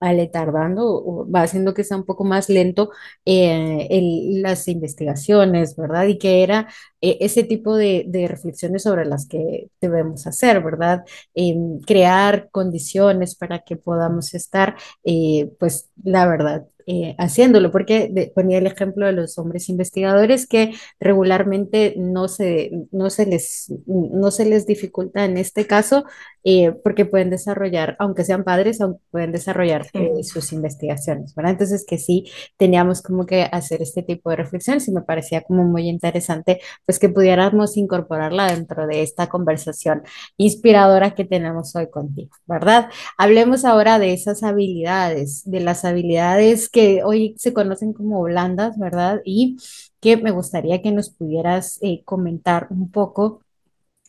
aletardando 0.00 0.84
o 0.86 1.30
va 1.30 1.42
haciendo 1.42 1.72
que 1.72 1.82
sea 1.84 1.96
un 1.96 2.04
poco 2.04 2.24
más 2.24 2.48
lento 2.50 2.90
eh, 3.24 3.86
el- 3.90 4.42
las 4.42 4.68
investigaciones, 4.68 5.76
¿verdad? 5.76 6.06
Y 6.08 6.18
que 6.18 6.42
era 6.42 6.68
eh, 7.00 7.16
ese 7.20 7.42
tipo 7.44 7.74
de, 7.76 8.04
de 8.08 8.28
reflexiones 8.28 8.82
sobre 8.82 9.06
las 9.06 9.26
que 9.26 9.70
debemos 9.80 10.26
hacer, 10.26 10.62
¿verdad? 10.62 11.04
Em, 11.34 11.80
crear 11.80 12.50
condiciones 12.50 13.34
para 13.36 13.60
que 13.60 13.76
podamos 13.76 14.34
estar, 14.34 14.76
eh, 15.04 15.50
pues, 15.58 15.90
la 16.02 16.26
verdad. 16.26 16.66
Eh, 16.86 17.14
haciéndolo, 17.18 17.70
porque 17.70 18.08
de- 18.12 18.32
ponía 18.34 18.58
el 18.58 18.66
ejemplo 18.66 19.06
de 19.06 19.12
los 19.12 19.38
hombres 19.38 19.68
investigadores 19.68 20.46
que 20.46 20.72
regularmente 21.00 21.94
no 21.98 22.28
se, 22.28 22.70
no 22.92 23.10
se 23.10 23.26
les, 23.26 23.72
no 23.86 24.30
se 24.30 24.44
les 24.46 24.66
dificulta 24.66 25.24
en 25.24 25.36
este 25.38 25.66
caso 25.66 26.04
eh, 26.46 26.72
porque 26.84 27.06
pueden 27.06 27.30
desarrollar, 27.30 27.96
aunque 27.98 28.24
sean 28.24 28.44
padres, 28.44 28.80
aun- 28.80 28.98
pueden 29.10 29.32
desarrollar 29.32 29.86
eh, 29.94 30.22
sus 30.24 30.52
investigaciones, 30.52 31.34
¿verdad? 31.34 31.52
Entonces 31.52 31.84
que 31.86 31.98
sí, 31.98 32.26
teníamos 32.58 33.00
como 33.02 33.24
que 33.26 33.44
hacer 33.50 33.80
este 33.82 34.02
tipo 34.02 34.30
de 34.30 34.36
reflexiones 34.36 34.86
y 34.88 34.92
me 34.92 35.02
parecía 35.02 35.40
como 35.42 35.64
muy 35.64 35.88
interesante, 35.88 36.60
pues 36.86 36.98
que 36.98 37.08
pudiéramos 37.08 37.76
incorporarla 37.76 38.48
dentro 38.52 38.86
de 38.86 39.02
esta 39.02 39.28
conversación 39.28 40.02
inspiradora 40.36 41.14
que 41.14 41.24
tenemos 41.24 41.74
hoy 41.76 41.88
contigo, 41.90 42.30
¿verdad? 42.46 42.88
Hablemos 43.16 43.64
ahora 43.64 43.98
de 43.98 44.12
esas 44.12 44.42
habilidades, 44.42 45.42
de 45.50 45.60
las 45.60 45.84
habilidades 45.84 46.68
que 46.74 47.02
hoy 47.04 47.34
se 47.38 47.54
conocen 47.54 47.94
como 47.94 48.22
blandas, 48.22 48.78
¿verdad? 48.78 49.22
Y 49.24 49.56
que 50.00 50.18
me 50.18 50.32
gustaría 50.32 50.82
que 50.82 50.92
nos 50.92 51.10
pudieras 51.10 51.78
eh, 51.82 52.02
comentar 52.04 52.66
un 52.70 52.90
poco 52.90 53.40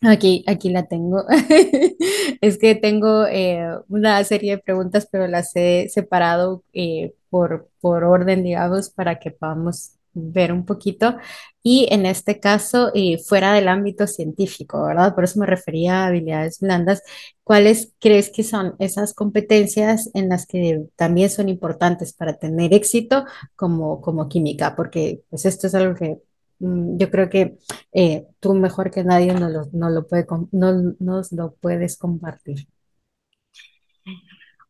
Aquí, 0.02 0.44
aquí 0.46 0.70
la 0.70 0.86
tengo. 0.86 1.24
Es 2.40 2.58
que 2.58 2.74
tengo 2.74 3.26
eh, 3.26 3.66
una 3.88 4.22
serie 4.24 4.56
de 4.56 4.62
preguntas, 4.62 5.08
pero 5.10 5.26
las 5.26 5.56
he 5.56 5.88
separado 5.88 6.62
eh, 6.74 7.14
por, 7.30 7.70
por 7.80 8.04
orden, 8.04 8.44
digamos, 8.44 8.90
para 8.90 9.18
que 9.18 9.30
podamos 9.30 9.95
ver 10.16 10.52
un 10.52 10.64
poquito. 10.64 11.16
Y 11.62 11.88
en 11.90 12.06
este 12.06 12.40
caso, 12.40 12.90
eh, 12.94 13.18
fuera 13.18 13.52
del 13.52 13.68
ámbito 13.68 14.06
científico, 14.06 14.84
¿verdad? 14.84 15.14
Por 15.14 15.24
eso 15.24 15.40
me 15.40 15.46
refería 15.46 16.04
a 16.04 16.06
habilidades 16.06 16.60
blandas. 16.60 17.02
¿Cuáles 17.44 17.92
crees 18.00 18.30
que 18.30 18.42
son 18.42 18.74
esas 18.78 19.14
competencias 19.14 20.10
en 20.14 20.28
las 20.28 20.46
que 20.46 20.86
también 20.96 21.30
son 21.30 21.48
importantes 21.48 22.12
para 22.12 22.34
tener 22.38 22.72
éxito 22.72 23.24
como, 23.56 24.00
como 24.00 24.28
química? 24.28 24.74
Porque 24.76 25.22
pues 25.28 25.44
esto 25.44 25.66
es 25.66 25.74
algo 25.74 25.94
que 25.94 26.18
mm, 26.60 26.98
yo 26.98 27.10
creo 27.10 27.28
que 27.28 27.58
eh, 27.92 28.26
tú 28.40 28.54
mejor 28.54 28.90
que 28.90 29.04
nadie 29.04 29.34
no 29.34 29.48
lo, 29.50 29.68
no 29.72 29.90
lo, 29.90 30.06
no, 30.52 30.94
nos 30.98 31.32
lo 31.32 31.54
puedes 31.56 31.98
compartir. 31.98 32.66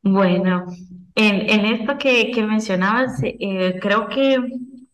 Bueno, 0.02 0.66
en, 1.14 1.50
en 1.50 1.66
esto 1.66 1.98
que, 1.98 2.30
que 2.30 2.42
mencionabas, 2.42 3.20
eh, 3.22 3.78
creo 3.80 4.08
que 4.08 4.38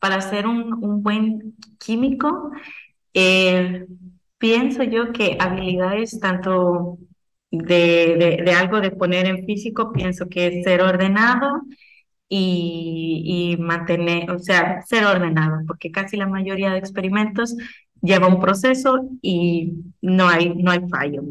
para 0.03 0.21
ser 0.21 0.49
un, 0.49 1.01
buen 1.01 1.55
químico, 1.79 2.51
eh, 3.15 3.87
pienso 4.37 4.83
yo 4.83 5.13
que 5.13 5.37
habilidades 5.39 6.19
tanto 6.19 6.99
de 7.53 8.53
algo 8.59 8.81
de 8.81 8.91
poner 8.91 9.27
en 9.27 9.47
físico, 9.47 9.93
pienso 9.93 10.29
que 10.29 10.49
es 10.49 10.65
ser 10.65 10.83
ordenado 10.83 11.63
y, 12.29 13.53
y 13.55 13.63
mantener, 13.63 14.29
o 14.33 14.41
sea, 14.41 14.83
ser 14.83 15.05
ordenado, 15.05 15.61
porque 15.69 15.93
casi 15.93 16.17
la 16.17 16.27
mayoría 16.27 16.71
de 16.71 16.79
experimentos 16.79 17.57
lleva 18.01 18.27
un 18.27 18.41
proceso 18.41 19.09
y 19.23 19.73
no 20.01 20.29
hay, 20.29 20.49
no 20.57 20.73
hay 20.73 20.81
fallo. 20.91 21.23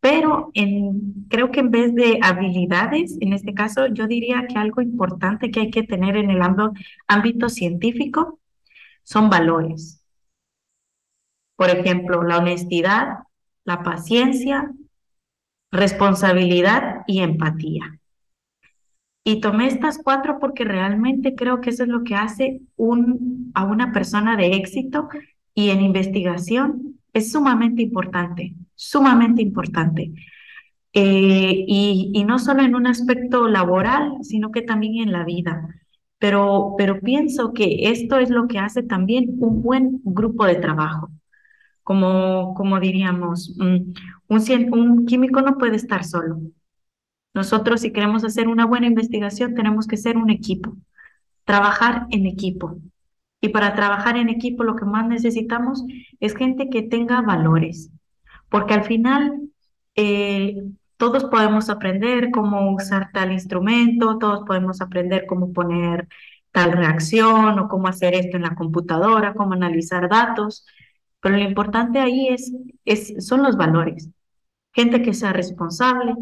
Pero 0.00 0.50
en, 0.54 1.26
creo 1.28 1.50
que 1.50 1.60
en 1.60 1.70
vez 1.70 1.94
de 1.94 2.20
habilidades, 2.22 3.16
en 3.20 3.32
este 3.32 3.52
caso, 3.52 3.86
yo 3.88 4.06
diría 4.06 4.46
que 4.48 4.58
algo 4.58 4.80
importante 4.80 5.50
que 5.50 5.60
hay 5.60 5.70
que 5.70 5.82
tener 5.82 6.16
en 6.16 6.30
el 6.30 6.40
ámbito, 7.06 7.48
científico 7.48 8.38
son 9.02 9.28
valores. 9.28 10.04
Por 11.56 11.70
ejemplo, 11.70 12.22
la 12.22 12.38
honestidad, 12.38 13.18
la 13.64 13.82
paciencia, 13.82 14.70
responsabilidad 15.72 17.02
y 17.06 17.20
empatía. 17.20 17.98
Y 19.24 19.40
tomé 19.40 19.66
estas 19.66 19.98
cuatro 20.02 20.38
porque 20.38 20.64
realmente 20.64 21.34
creo 21.34 21.60
que 21.60 21.70
eso 21.70 21.82
es 21.82 21.88
lo 21.88 22.04
que 22.04 22.14
hace 22.14 22.62
un, 22.76 23.50
a 23.54 23.64
una 23.64 23.92
persona 23.92 24.36
de 24.36 24.54
éxito 24.54 25.08
y 25.54 25.70
en 25.70 25.82
investigación 25.82 27.00
es 27.12 27.32
sumamente 27.32 27.82
importante, 27.82 28.54
sumamente 28.78 29.42
importante. 29.42 30.12
Eh, 30.92 31.64
y, 31.66 32.12
y 32.14 32.24
no 32.24 32.38
solo 32.38 32.62
en 32.62 32.74
un 32.74 32.86
aspecto 32.86 33.48
laboral, 33.48 34.12
sino 34.22 34.50
que 34.52 34.62
también 34.62 34.96
en 35.08 35.12
la 35.12 35.24
vida. 35.24 35.68
Pero, 36.18 36.74
pero 36.78 37.00
pienso 37.00 37.52
que 37.52 37.90
esto 37.90 38.18
es 38.18 38.30
lo 38.30 38.48
que 38.48 38.58
hace 38.58 38.82
también 38.82 39.26
un 39.40 39.62
buen 39.62 40.00
grupo 40.04 40.46
de 40.46 40.56
trabajo. 40.56 41.10
Como, 41.82 42.54
como 42.54 42.80
diríamos, 42.80 43.56
mm, 43.58 43.92
un, 44.28 44.72
un 44.72 45.06
químico 45.06 45.42
no 45.42 45.58
puede 45.58 45.76
estar 45.76 46.04
solo. 46.04 46.40
Nosotros, 47.34 47.80
si 47.80 47.92
queremos 47.92 48.24
hacer 48.24 48.48
una 48.48 48.66
buena 48.66 48.86
investigación, 48.86 49.54
tenemos 49.54 49.86
que 49.86 49.96
ser 49.96 50.16
un 50.16 50.30
equipo, 50.30 50.76
trabajar 51.44 52.06
en 52.10 52.26
equipo. 52.26 52.78
Y 53.40 53.50
para 53.50 53.74
trabajar 53.74 54.16
en 54.16 54.28
equipo, 54.28 54.64
lo 54.64 54.76
que 54.76 54.84
más 54.84 55.06
necesitamos 55.08 55.84
es 56.20 56.34
gente 56.34 56.68
que 56.70 56.82
tenga 56.82 57.22
valores, 57.22 57.90
porque 58.48 58.74
al 58.74 58.84
final 58.84 59.50
eh, 59.94 60.56
todos 60.96 61.24
podemos 61.24 61.70
aprender 61.70 62.30
cómo 62.30 62.72
usar 62.74 63.10
tal 63.12 63.32
instrumento, 63.32 64.18
todos 64.18 64.44
podemos 64.46 64.80
aprender 64.80 65.26
cómo 65.26 65.52
poner 65.52 66.08
tal 66.52 66.72
reacción 66.72 67.58
o 67.58 67.68
cómo 67.68 67.88
hacer 67.88 68.14
esto 68.14 68.36
en 68.36 68.42
la 68.44 68.54
computadora, 68.54 69.34
cómo 69.34 69.54
analizar 69.54 70.08
datos, 70.08 70.66
pero 71.20 71.36
lo 71.36 71.44
importante 71.44 71.98
ahí 72.00 72.28
es, 72.28 72.52
es, 72.84 73.26
son 73.26 73.42
los 73.42 73.56
valores. 73.56 74.10
Gente 74.72 75.02
que 75.02 75.14
sea 75.14 75.32
responsable, 75.32 76.14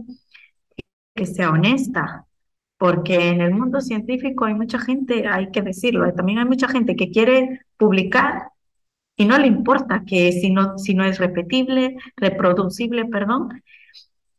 que 1.14 1.26
sea 1.26 1.50
honesta, 1.50 2.26
porque 2.78 3.30
en 3.30 3.40
el 3.40 3.54
mundo 3.54 3.80
científico 3.80 4.44
hay 4.44 4.54
mucha 4.54 4.78
gente, 4.78 5.26
hay 5.26 5.50
que 5.50 5.62
decirlo, 5.62 6.12
también 6.14 6.38
hay 6.38 6.44
mucha 6.44 6.68
gente 6.68 6.96
que 6.96 7.10
quiere 7.10 7.62
publicar 7.76 8.50
y 9.16 9.24
no 9.24 9.38
le 9.38 9.46
importa 9.46 10.04
que 10.06 10.32
si 10.32 10.50
no, 10.50 10.78
si 10.78 10.94
no 10.94 11.04
es 11.04 11.18
repetible, 11.18 11.96
reproducible, 12.16 13.06
perdón, 13.06 13.62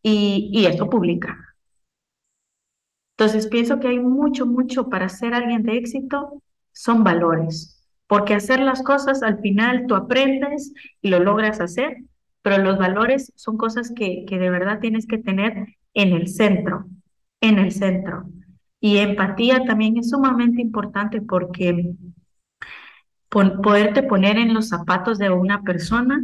y, 0.04 0.50
y 0.54 0.66
eso 0.66 0.90
publica. 0.90 1.38
Entonces 3.18 3.48
pienso 3.48 3.80
que 3.80 3.88
hay 3.88 4.00
mucho, 4.00 4.46
mucho 4.46 4.90
para 4.90 5.10
ser 5.10 5.34
alguien 5.34 5.64
de 5.64 5.78
éxito, 5.78 6.42
son 6.72 7.04
valores, 7.04 7.84
porque 8.06 8.36
hacer 8.36 8.60
las 8.60 8.84
cosas 8.84 9.24
al 9.24 9.40
final 9.40 9.86
tú 9.88 9.96
aprendes 9.96 10.74
y 11.02 11.10
lo 11.10 11.20
logras 11.20 11.60
hacer, 11.60 11.98
pero 12.44 12.64
los 12.64 12.78
valores 12.78 13.34
son 13.36 13.58
cosas 13.58 13.92
que, 13.96 14.26
que 14.26 14.38
de 14.38 14.50
verdad 14.52 14.80
tienes 14.80 15.08
que 15.08 15.18
tener 15.18 15.68
en 15.96 16.14
el 16.14 16.28
centro, 16.28 16.86
en 17.42 17.58
el 17.58 17.72
centro. 17.72 18.26
Y 18.80 18.98
empatía 18.98 19.64
también 19.66 19.98
es 19.98 20.12
sumamente 20.12 20.62
importante 20.62 21.20
porque 21.22 21.96
pon- 23.30 23.62
poderte 23.62 24.04
poner 24.04 24.38
en 24.38 24.54
los 24.54 24.70
zapatos 24.70 25.18
de 25.18 25.30
una 25.30 25.64
persona, 25.64 26.24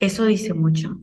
eso 0.00 0.24
dice 0.24 0.54
mucho. 0.54 0.98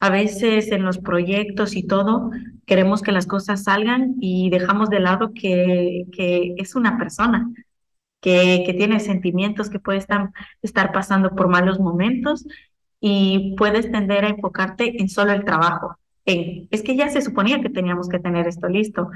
A 0.00 0.10
veces 0.10 0.72
en 0.72 0.82
los 0.84 0.98
proyectos 0.98 1.76
y 1.76 1.84
todo, 1.86 2.30
queremos 2.66 3.02
que 3.02 3.12
las 3.12 3.26
cosas 3.26 3.64
salgan 3.64 4.16
y 4.20 4.50
dejamos 4.50 4.90
de 4.90 5.00
lado 5.00 5.32
que, 5.34 6.04
que 6.12 6.54
es 6.58 6.74
una 6.74 6.98
persona, 6.98 7.48
que, 8.20 8.64
que 8.66 8.74
tiene 8.74 9.00
sentimientos, 9.00 9.70
que 9.70 9.80
puede 9.80 9.98
estar, 9.98 10.30
estar 10.62 10.92
pasando 10.92 11.30
por 11.36 11.48
malos 11.48 11.80
momentos 11.80 12.46
y 13.00 13.54
puedes 13.56 13.90
tender 13.92 14.24
a 14.24 14.28
enfocarte 14.30 15.00
en 15.00 15.08
solo 15.08 15.32
el 15.32 15.44
trabajo. 15.44 15.96
Es 16.24 16.82
que 16.82 16.96
ya 16.96 17.08
se 17.08 17.20
suponía 17.22 17.60
que 17.60 17.70
teníamos 17.70 18.08
que 18.08 18.20
tener 18.20 18.46
esto 18.46 18.68
listo. 18.68 19.10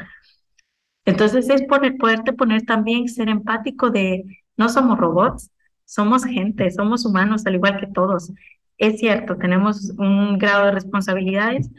Entonces 1.05 1.49
es 1.51 1.63
poner, 1.63 1.97
poderte 1.97 2.33
poner 2.33 2.63
también, 2.65 3.09
ser 3.09 3.29
empático 3.29 3.91
de 3.91 4.25
no 4.57 4.69
somos 4.69 4.99
robots, 4.99 5.51
somos 5.85 6.25
gente, 6.25 6.71
somos 6.71 7.05
humanos 7.07 7.47
al 7.47 7.55
igual 7.57 7.79
que 7.81 7.87
todos. 7.89 8.33
Es 8.79 8.99
cierto, 9.01 9.37
tenemos 9.37 9.93
un 9.99 10.39
grado 10.39 10.67
de 10.67 10.73
responsabilidades, 10.73 11.71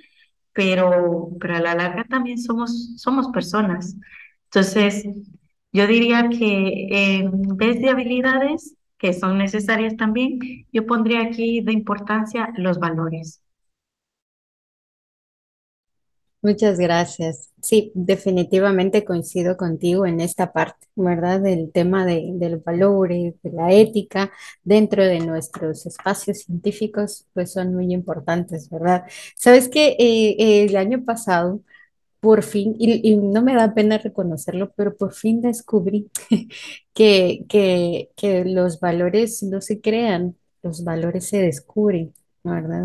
pero, 0.54 1.30
pero 1.40 1.56
a 1.58 1.60
la 1.62 1.76
larga 1.76 2.06
también 2.06 2.38
somos, 2.40 2.96
somos 2.98 3.28
personas. 3.30 3.96
Entonces, 4.46 5.06
yo 5.72 5.88
diría 5.88 6.30
que 6.30 6.88
en 7.18 7.58
vez 7.58 7.80
de 7.82 7.90
habilidades, 7.90 8.76
que 8.98 9.14
son 9.14 9.38
necesarias 9.38 9.96
también, 9.98 10.40
yo 10.72 10.86
pondría 10.88 11.22
aquí 11.22 11.62
de 11.62 11.74
importancia 11.74 12.52
los 12.58 12.80
valores. 12.80 13.42
Muchas 16.44 16.78
gracias. 16.80 17.52
Sí, 17.62 17.92
definitivamente 17.96 19.04
coincido 19.04 19.58
contigo 19.58 20.06
en 20.06 20.22
esta 20.22 20.54
parte, 20.54 20.88
¿verdad? 20.96 21.42
Del 21.42 21.72
tema 21.72 22.06
de, 22.06 22.30
de 22.34 22.50
los 22.50 22.64
valores, 22.64 23.34
de 23.42 23.52
la 23.52 23.72
ética 23.74 24.32
dentro 24.64 25.04
de 25.04 25.20
nuestros 25.20 25.86
espacios 25.88 26.40
científicos, 26.44 27.26
pues 27.34 27.52
son 27.54 27.74
muy 27.76 27.92
importantes, 27.94 28.70
¿verdad? 28.70 29.04
Sabes 29.36 29.68
que 29.68 29.96
eh, 30.00 30.64
el 30.66 30.76
año 30.78 31.04
pasado 31.04 31.62
por 32.20 32.44
fin, 32.44 32.76
y, 32.80 33.12
y 33.12 33.18
no 33.18 33.42
me 33.44 33.56
da 33.56 33.74
pena 33.74 33.98
reconocerlo, 34.00 34.72
pero 34.76 34.96
por 34.98 35.14
fin 35.14 35.42
descubrí 35.42 36.10
que, 36.94 37.46
que, 37.50 38.12
que 38.16 38.46
los 38.46 38.80
valores 38.80 39.44
no 39.44 39.62
se 39.62 39.82
crean, 39.82 40.36
los 40.64 40.84
valores 40.84 41.28
se 41.28 41.40
descubren, 41.42 42.14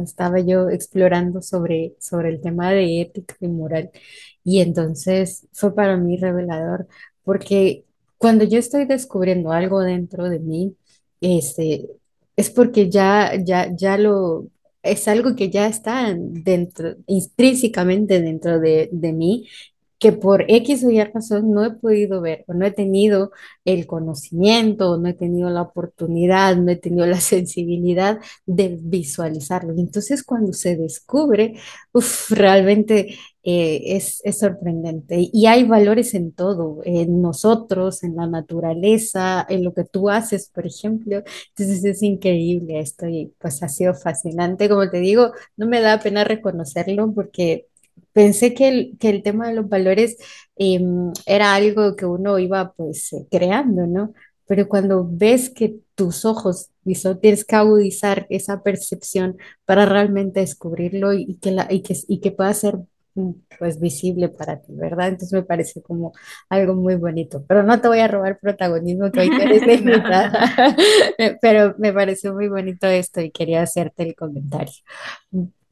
Estaba 0.02 0.40
yo 0.40 0.68
explorando 0.70 1.42
sobre, 1.42 1.94
sobre 2.00 2.30
el 2.30 2.40
tema 2.40 2.70
de 2.72 3.00
ética 3.02 3.36
y 3.40 3.48
moral. 3.48 3.90
Y 4.44 4.60
entonces 4.60 5.46
fue 5.52 5.74
para 5.74 5.96
mí 5.96 6.16
revelador, 6.16 6.86
porque 7.24 7.84
cuando 8.18 8.44
yo 8.44 8.58
estoy 8.58 8.86
descubriendo 8.86 9.52
algo 9.52 9.80
dentro 9.80 10.28
de 10.28 10.38
mí, 10.40 10.76
este, 11.20 11.88
es 12.36 12.50
porque 12.50 12.90
ya, 12.90 13.32
ya, 13.44 13.68
ya 13.74 13.98
lo 13.98 14.48
es 14.82 15.06
algo 15.08 15.36
que 15.36 15.48
ya 15.50 15.66
está 15.68 16.12
dentro, 16.16 16.96
intrínsecamente 17.06 18.20
dentro 18.20 18.58
de, 18.60 18.88
de 18.92 19.12
mí, 19.12 19.48
que 20.02 20.10
por 20.10 20.44
X 20.48 20.82
o 20.84 20.90
Y 20.90 21.00
razón 21.04 21.52
no 21.52 21.64
he 21.64 21.70
podido 21.70 22.20
ver, 22.20 22.44
o 22.48 22.54
no 22.54 22.66
he 22.66 22.72
tenido 22.72 23.30
el 23.64 23.86
conocimiento, 23.86 24.98
no 24.98 25.08
he 25.08 25.14
tenido 25.14 25.48
la 25.48 25.62
oportunidad, 25.62 26.56
no 26.56 26.72
he 26.72 26.76
tenido 26.76 27.06
la 27.06 27.20
sensibilidad 27.20 28.18
de 28.44 28.78
visualizarlo. 28.82 29.74
Entonces, 29.78 30.24
cuando 30.24 30.52
se 30.54 30.76
descubre, 30.76 31.54
uf, 31.92 32.32
realmente 32.32 33.16
eh, 33.44 33.96
es, 33.96 34.20
es 34.24 34.40
sorprendente. 34.40 35.30
Y 35.32 35.46
hay 35.46 35.62
valores 35.64 36.14
en 36.14 36.32
todo, 36.32 36.80
en 36.84 37.22
nosotros, 37.22 38.02
en 38.02 38.16
la 38.16 38.26
naturaleza, 38.26 39.46
en 39.48 39.62
lo 39.62 39.72
que 39.72 39.84
tú 39.84 40.10
haces, 40.10 40.50
por 40.52 40.66
ejemplo. 40.66 41.22
Entonces 41.50 41.84
es 41.84 42.02
increíble 42.02 42.80
esto 42.80 43.06
y 43.06 43.32
pues 43.38 43.62
ha 43.62 43.68
sido 43.68 43.94
fascinante. 43.94 44.68
Como 44.68 44.90
te 44.90 44.98
digo, 44.98 45.30
no 45.56 45.66
me 45.68 45.80
da 45.80 46.00
pena 46.00 46.24
reconocerlo 46.24 47.12
porque 47.14 47.68
pensé 48.12 48.54
que 48.54 48.68
el, 48.68 48.98
que 48.98 49.10
el 49.10 49.22
tema 49.22 49.48
de 49.48 49.54
los 49.54 49.68
valores 49.68 50.16
em, 50.56 51.12
era 51.26 51.54
algo 51.54 51.96
que 51.96 52.06
uno 52.06 52.38
iba 52.38 52.72
pues 52.72 53.12
eh, 53.12 53.26
creando, 53.30 53.86
¿no? 53.86 54.12
pero 54.52 54.68
cuando 54.68 55.08
ves 55.10 55.48
que 55.48 55.76
tus 55.94 56.26
ojos, 56.26 56.70
tienes 57.22 57.44
que 57.46 57.56
agudizar 57.56 58.26
esa 58.28 58.62
percepción 58.62 59.38
para 59.64 59.86
realmente 59.86 60.40
descubrirlo 60.40 61.14
y, 61.14 61.38
que, 61.38 61.52
la, 61.52 61.66
y, 61.70 61.80
que, 61.80 61.96
y 62.06 62.20
que 62.20 62.32
pueda 62.32 62.52
ser 62.52 62.76
mm, 63.14 63.30
pues 63.58 63.80
visible 63.80 64.28
para 64.28 64.60
ti, 64.60 64.74
¿verdad? 64.74 65.08
Entonces 65.08 65.32
me 65.32 65.42
parece 65.42 65.80
como 65.80 66.12
algo 66.50 66.74
muy 66.74 66.96
bonito, 66.96 67.42
pero 67.48 67.62
no 67.62 67.80
te 67.80 67.88
voy 67.88 68.00
a 68.00 68.08
robar 68.08 68.38
protagonismo 68.40 69.10
que 69.10 69.20
hoy 69.20 69.30
eres 69.40 69.62
invitada, 69.80 70.54
pero 71.40 71.74
me 71.78 71.92
pareció 71.92 72.34
muy 72.34 72.48
bonito 72.48 72.86
esto 72.88 73.22
y 73.22 73.30
quería 73.30 73.62
hacerte 73.62 74.02
el 74.02 74.14
comentario. 74.14 74.74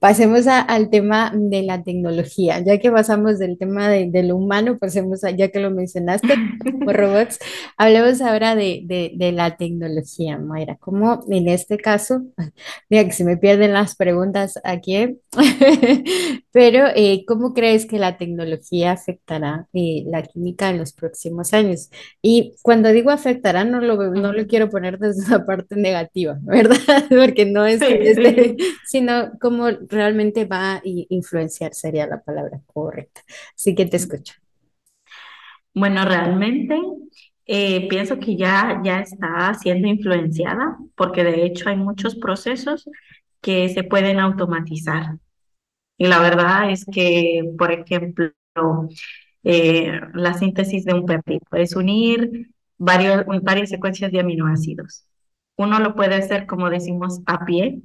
Pasemos 0.00 0.46
al 0.46 0.88
tema 0.88 1.30
de 1.34 1.62
la 1.62 1.82
tecnología. 1.82 2.58
Ya 2.60 2.78
que 2.78 2.90
pasamos 2.90 3.38
del 3.38 3.58
tema 3.58 3.90
de, 3.90 4.22
lo 4.22 4.36
humano, 4.36 4.78
pasemos 4.78 5.24
a, 5.24 5.30
ya 5.30 5.48
que 5.48 5.60
lo 5.60 5.70
mencionaste, 5.70 6.34
como 6.64 6.90
robots, 6.92 7.38
hablemos 7.76 8.22
ahora 8.22 8.54
de, 8.54 8.82
de, 9.14 9.32
la 9.32 9.58
tecnología, 9.58 10.38
Mayra. 10.38 10.78
¿Cómo 10.80 11.22
en 11.28 11.48
este 11.48 11.76
caso, 11.76 12.22
mira 12.88 13.04
que 13.04 13.12
se 13.12 13.24
me 13.24 13.36
pierden 13.36 13.74
las 13.74 13.94
preguntas 13.94 14.58
aquí, 14.64 15.18
pero 16.50 16.86
eh, 16.96 17.24
¿cómo 17.26 17.52
crees 17.52 17.84
que 17.84 17.98
la 17.98 18.16
tecnología 18.16 18.92
afectará 18.92 19.68
eh, 19.74 20.04
la 20.06 20.22
química 20.22 20.70
en 20.70 20.78
los 20.78 20.94
próximos 20.94 21.52
años? 21.52 21.90
Y 22.22 22.54
cuando 22.62 22.88
digo 22.88 23.10
afectará, 23.10 23.64
no 23.64 23.82
lo, 23.82 23.96
no 24.14 24.32
lo 24.32 24.46
quiero 24.46 24.70
poner 24.70 24.98
desde 24.98 25.30
la 25.30 25.44
parte 25.44 25.76
negativa, 25.76 26.38
¿verdad? 26.40 27.04
Porque 27.10 27.44
no 27.44 27.66
es, 27.66 27.82
este, 27.82 28.56
sino 28.86 29.32
como 29.38 29.68
realmente 29.90 30.44
va 30.44 30.76
a 30.76 30.82
influenciar, 30.84 31.74
sería 31.74 32.06
la 32.06 32.22
palabra 32.22 32.60
correcta. 32.66 33.22
Así 33.54 33.74
que 33.74 33.86
te 33.86 33.96
escucho. 33.96 34.34
Bueno, 35.74 36.04
realmente 36.04 36.80
eh, 37.46 37.88
pienso 37.88 38.18
que 38.18 38.36
ya, 38.36 38.80
ya 38.84 39.00
está 39.00 39.52
siendo 39.54 39.88
influenciada, 39.88 40.78
porque 40.96 41.24
de 41.24 41.44
hecho 41.44 41.68
hay 41.68 41.76
muchos 41.76 42.16
procesos 42.16 42.88
que 43.40 43.68
se 43.68 43.84
pueden 43.84 44.20
automatizar. 44.20 45.16
Y 45.98 46.06
la 46.06 46.20
verdad 46.20 46.70
es 46.70 46.84
que, 46.86 47.42
por 47.58 47.72
ejemplo, 47.72 48.32
eh, 49.44 50.00
la 50.14 50.34
síntesis 50.34 50.84
de 50.84 50.94
un 50.94 51.06
péptido 51.06 51.40
es 51.52 51.76
unir 51.76 52.50
varios, 52.78 53.24
varias 53.42 53.70
secuencias 53.70 54.12
de 54.12 54.20
aminoácidos. 54.20 55.06
Uno 55.56 55.78
lo 55.78 55.94
puede 55.94 56.16
hacer, 56.16 56.46
como 56.46 56.70
decimos, 56.70 57.20
a 57.26 57.44
pie, 57.44 57.80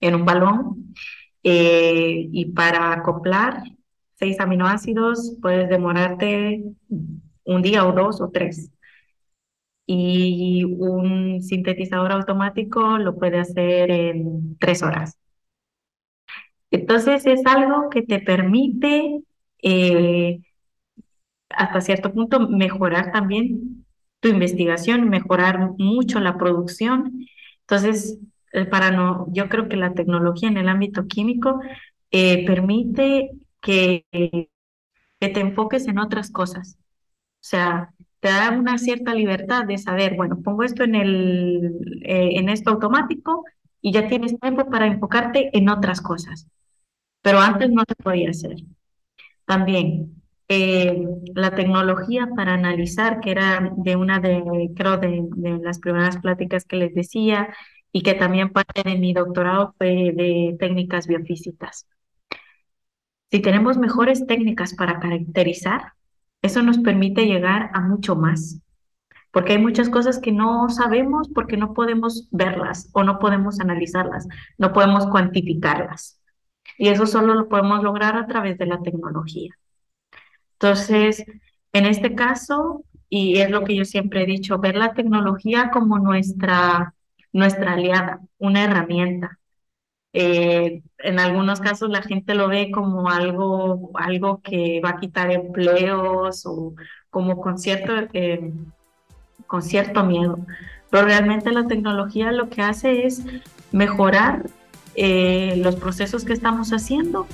en 0.00 0.14
un 0.14 0.24
balón, 0.24 0.94
eh, 1.42 2.28
y 2.32 2.46
para 2.52 2.92
acoplar 2.92 3.62
seis 4.18 4.38
aminoácidos 4.40 5.36
puedes 5.40 5.68
demorarte 5.68 6.62
un 7.44 7.62
día 7.62 7.86
o 7.86 7.92
dos 7.92 8.20
o 8.20 8.30
tres. 8.30 8.70
Y 9.86 10.64
un 10.64 11.42
sintetizador 11.42 12.12
automático 12.12 12.98
lo 12.98 13.16
puede 13.18 13.38
hacer 13.40 13.90
en 13.90 14.56
tres 14.58 14.82
horas. 14.82 15.18
Entonces 16.70 17.26
es 17.26 17.44
algo 17.46 17.90
que 17.90 18.02
te 18.02 18.20
permite 18.20 19.22
eh, 19.62 20.40
hasta 21.50 21.80
cierto 21.80 22.12
punto 22.12 22.48
mejorar 22.48 23.12
también 23.12 23.86
tu 24.20 24.28
investigación, 24.28 25.08
mejorar 25.08 25.72
mucho 25.78 26.20
la 26.20 26.38
producción. 26.38 27.26
Entonces, 27.62 28.18
para 28.70 28.90
no, 28.90 29.26
yo 29.32 29.48
creo 29.48 29.68
que 29.68 29.76
la 29.76 29.94
tecnología 29.94 30.48
en 30.48 30.56
el 30.56 30.68
ámbito 30.68 31.06
químico 31.06 31.60
eh, 32.10 32.44
permite 32.46 33.30
que, 33.60 34.04
que, 34.10 34.48
te 35.18 35.40
enfoques 35.40 35.86
en 35.86 35.98
otras 35.98 36.30
cosas. 36.30 36.76
O 36.78 37.42
sea, 37.42 37.92
te 38.20 38.28
da 38.28 38.50
una 38.50 38.78
cierta 38.78 39.14
libertad 39.14 39.64
de 39.66 39.78
saber, 39.78 40.16
bueno, 40.16 40.42
pongo 40.42 40.64
esto 40.64 40.84
en, 40.84 40.94
el, 40.94 42.00
eh, 42.02 42.32
en 42.34 42.48
esto 42.48 42.70
automático 42.70 43.44
y 43.80 43.92
ya 43.92 44.08
tienes 44.08 44.38
tiempo 44.40 44.68
para 44.68 44.86
enfocarte 44.86 45.56
en 45.56 45.68
otras 45.68 46.00
cosas. 46.00 46.48
Pero 47.22 47.40
antes 47.40 47.70
no 47.70 47.84
se 47.86 47.94
podía 47.96 48.30
hacer. 48.30 48.56
También, 49.44 50.20
la 51.34 51.54
tecnología 51.54 52.28
para 52.34 52.54
analizar, 52.54 53.20
que 53.20 53.30
era 53.30 53.72
de 53.76 53.96
una 53.96 54.18
de, 54.18 54.70
creo, 54.74 54.96
de, 54.96 55.22
de 55.36 55.58
las 55.58 55.78
primeras 55.78 56.18
pláticas 56.18 56.64
que 56.64 56.76
les 56.76 56.94
decía, 56.94 57.48
y 57.92 58.02
que 58.02 58.14
también 58.14 58.50
parte 58.50 58.82
de 58.82 58.96
mi 58.96 59.12
doctorado 59.12 59.74
fue 59.78 60.12
de 60.14 60.56
técnicas 60.58 61.06
biofísicas. 61.06 61.86
Si 63.30 63.40
tenemos 63.40 63.78
mejores 63.78 64.26
técnicas 64.26 64.74
para 64.74 64.98
caracterizar, 64.98 65.92
eso 66.42 66.62
nos 66.62 66.78
permite 66.78 67.26
llegar 67.26 67.70
a 67.74 67.80
mucho 67.80 68.16
más, 68.16 68.60
porque 69.30 69.52
hay 69.52 69.58
muchas 69.58 69.88
cosas 69.88 70.18
que 70.18 70.32
no 70.32 70.68
sabemos 70.68 71.28
porque 71.34 71.56
no 71.56 71.74
podemos 71.74 72.28
verlas 72.30 72.88
o 72.92 73.04
no 73.04 73.18
podemos 73.18 73.60
analizarlas, 73.60 74.26
no 74.58 74.72
podemos 74.72 75.06
cuantificarlas. 75.06 76.20
Y 76.78 76.88
eso 76.88 77.06
solo 77.06 77.34
lo 77.34 77.48
podemos 77.48 77.82
lograr 77.82 78.16
a 78.16 78.26
través 78.26 78.58
de 78.58 78.66
la 78.66 78.82
tecnología. 78.82 79.54
Entonces, 80.54 81.24
en 81.72 81.86
este 81.86 82.14
caso, 82.14 82.84
y 83.08 83.38
es 83.38 83.50
lo 83.50 83.64
que 83.64 83.76
yo 83.76 83.84
siempre 83.84 84.22
he 84.22 84.26
dicho, 84.26 84.58
ver 84.58 84.76
la 84.76 84.94
tecnología 84.94 85.70
como 85.70 85.98
nuestra 85.98 86.94
nuestra 87.32 87.74
aliada, 87.74 88.20
una 88.38 88.64
herramienta. 88.64 89.38
Eh, 90.12 90.82
en 90.98 91.20
algunos 91.20 91.60
casos 91.60 91.88
la 91.88 92.02
gente 92.02 92.34
lo 92.34 92.48
ve 92.48 92.70
como 92.72 93.10
algo, 93.10 93.90
algo 93.94 94.40
que 94.42 94.80
va 94.84 94.90
a 94.90 95.00
quitar 95.00 95.30
empleos 95.30 96.44
o 96.46 96.74
como 97.10 97.40
con 97.40 97.58
cierto, 97.58 97.92
eh, 98.12 98.52
con 99.46 99.62
cierto 99.62 100.04
miedo. 100.04 100.38
Pero 100.90 101.06
realmente 101.06 101.52
la 101.52 101.66
tecnología 101.66 102.32
lo 102.32 102.50
que 102.50 102.62
hace 102.62 103.06
es 103.06 103.24
mejorar 103.72 104.46
eh, 104.96 105.54
los 105.58 105.76
procesos 105.76 106.24
que 106.24 106.32
estamos 106.32 106.72
haciendo 106.72 107.26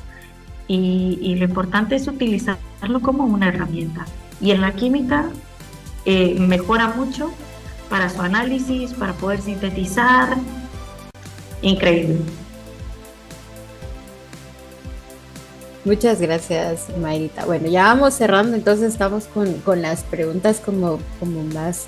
y, 0.68 1.18
y, 1.22 1.36
lo 1.36 1.44
importante 1.44 1.94
es 1.94 2.06
utilizarlo 2.08 3.00
como 3.00 3.24
una 3.24 3.48
herramienta. 3.48 4.04
Y 4.40 4.50
en 4.50 4.60
la 4.60 4.72
química 4.72 5.30
mejora 6.38 6.88
mucho 6.88 7.32
para 7.88 8.08
su 8.08 8.20
análisis, 8.20 8.92
para 8.92 9.12
poder 9.14 9.40
sintetizar. 9.40 10.36
Increíble. 11.62 12.18
Muchas 15.86 16.20
gracias, 16.20 16.86
Mayrita. 17.00 17.44
Bueno, 17.44 17.68
ya 17.68 17.84
vamos 17.84 18.14
cerrando, 18.14 18.56
entonces 18.56 18.92
estamos 18.92 19.26
con, 19.26 19.52
con 19.60 19.82
las 19.82 20.02
preguntas 20.02 20.60
como, 20.60 20.98
como 21.20 21.44
más, 21.44 21.86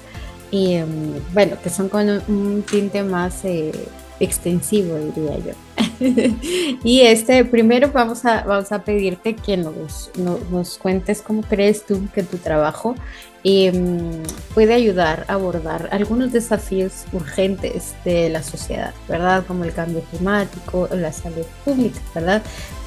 em, 0.52 1.14
bueno, 1.34 1.56
que 1.60 1.68
son 1.68 1.88
con 1.88 2.08
un 2.08 2.62
tinte 2.62 3.02
más 3.02 3.44
eh, 3.44 3.72
extensivo, 4.20 4.96
diría 4.96 5.38
yo. 5.38 5.52
y 6.84 7.00
este, 7.00 7.44
primero 7.44 7.90
vamos 7.92 8.24
a, 8.24 8.44
vamos 8.44 8.70
a 8.70 8.84
pedirte 8.84 9.34
que 9.34 9.56
nos, 9.56 10.12
nos, 10.16 10.78
cuentes 10.78 11.20
cómo 11.20 11.42
crees 11.42 11.84
tú 11.84 12.08
que 12.14 12.22
tu 12.22 12.36
trabajo 12.36 12.94
em, 13.42 14.22
puede 14.58 14.74
ayudar 14.74 15.24
a 15.28 15.34
abordar 15.34 15.88
algunos 15.92 16.32
desafíos 16.32 17.04
urgentes 17.12 17.94
de 18.04 18.28
la 18.28 18.42
sociedad, 18.42 18.92
¿verdad? 19.08 19.44
Como 19.46 19.62
el 19.62 19.72
cambio 19.72 20.02
climático, 20.10 20.88
la 20.90 21.12
salud 21.12 21.46
pública, 21.64 22.00
¿verdad? 22.12 22.42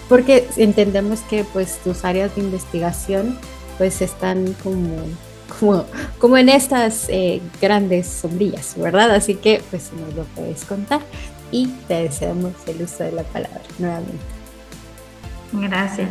Porque 0.09 0.49
entendemos 0.57 1.21
que 1.21 1.45
pues 1.45 1.77
tus 1.81 2.03
áreas 2.03 2.35
de 2.35 2.41
investigación 2.41 3.39
pues 3.77 4.01
están 4.01 4.51
como 4.61 4.97
como, 5.57 5.85
como 6.17 6.37
en 6.37 6.49
estas 6.49 7.05
eh, 7.07 7.41
grandes 7.61 8.05
sombrillas, 8.07 8.73
¿verdad? 8.77 9.09
Así 9.11 9.35
que 9.35 9.61
pues 9.69 9.91
nos 9.93 10.13
lo 10.13 10.25
puedes 10.25 10.65
contar 10.65 10.99
y 11.51 11.67
te 11.87 12.03
deseamos 12.03 12.51
el 12.67 12.81
uso 12.81 13.05
de 13.05 13.13
la 13.13 13.23
palabra 13.23 13.61
nuevamente. 13.79 14.25
Gracias. 15.53 16.09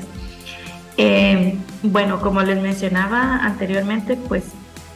Eh, 0.97 1.55
bueno, 1.83 2.19
como 2.23 2.41
les 2.41 2.59
mencionaba 2.63 3.45
anteriormente, 3.45 4.17
pues 4.17 4.45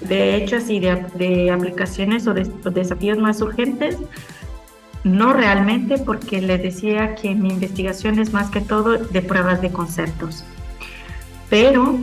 de 0.00 0.36
hecho 0.36 0.56
así 0.56 0.80
de, 0.80 1.50
aplicaciones 1.50 2.26
o 2.26 2.34
de 2.34 2.44
desafíos 2.70 3.18
más 3.18 3.40
urgentes, 3.40 3.96
no 5.04 5.32
realmente 5.32 5.98
porque 5.98 6.40
les 6.40 6.62
decía 6.62 7.14
que 7.14 7.34
mi 7.34 7.50
investigación 7.50 8.18
es 8.18 8.32
más 8.32 8.50
que 8.50 8.60
todo 8.60 8.96
de 8.96 9.22
pruebas 9.22 9.60
de 9.60 9.70
conceptos, 9.70 10.44
pero 11.50 11.98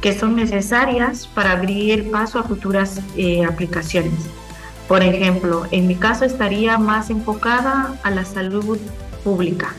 que 0.00 0.18
son 0.18 0.36
necesarias 0.36 1.26
para 1.26 1.52
abrir 1.52 2.10
paso 2.10 2.38
a 2.38 2.44
futuras 2.44 3.00
eh, 3.16 3.44
aplicaciones. 3.44 4.28
Por 4.88 5.02
ejemplo, 5.02 5.66
en 5.70 5.86
mi 5.86 5.96
caso 5.96 6.24
estaría 6.24 6.78
más 6.78 7.10
enfocada 7.10 7.96
a 8.02 8.10
la 8.10 8.24
salud 8.24 8.78
pública, 9.22 9.74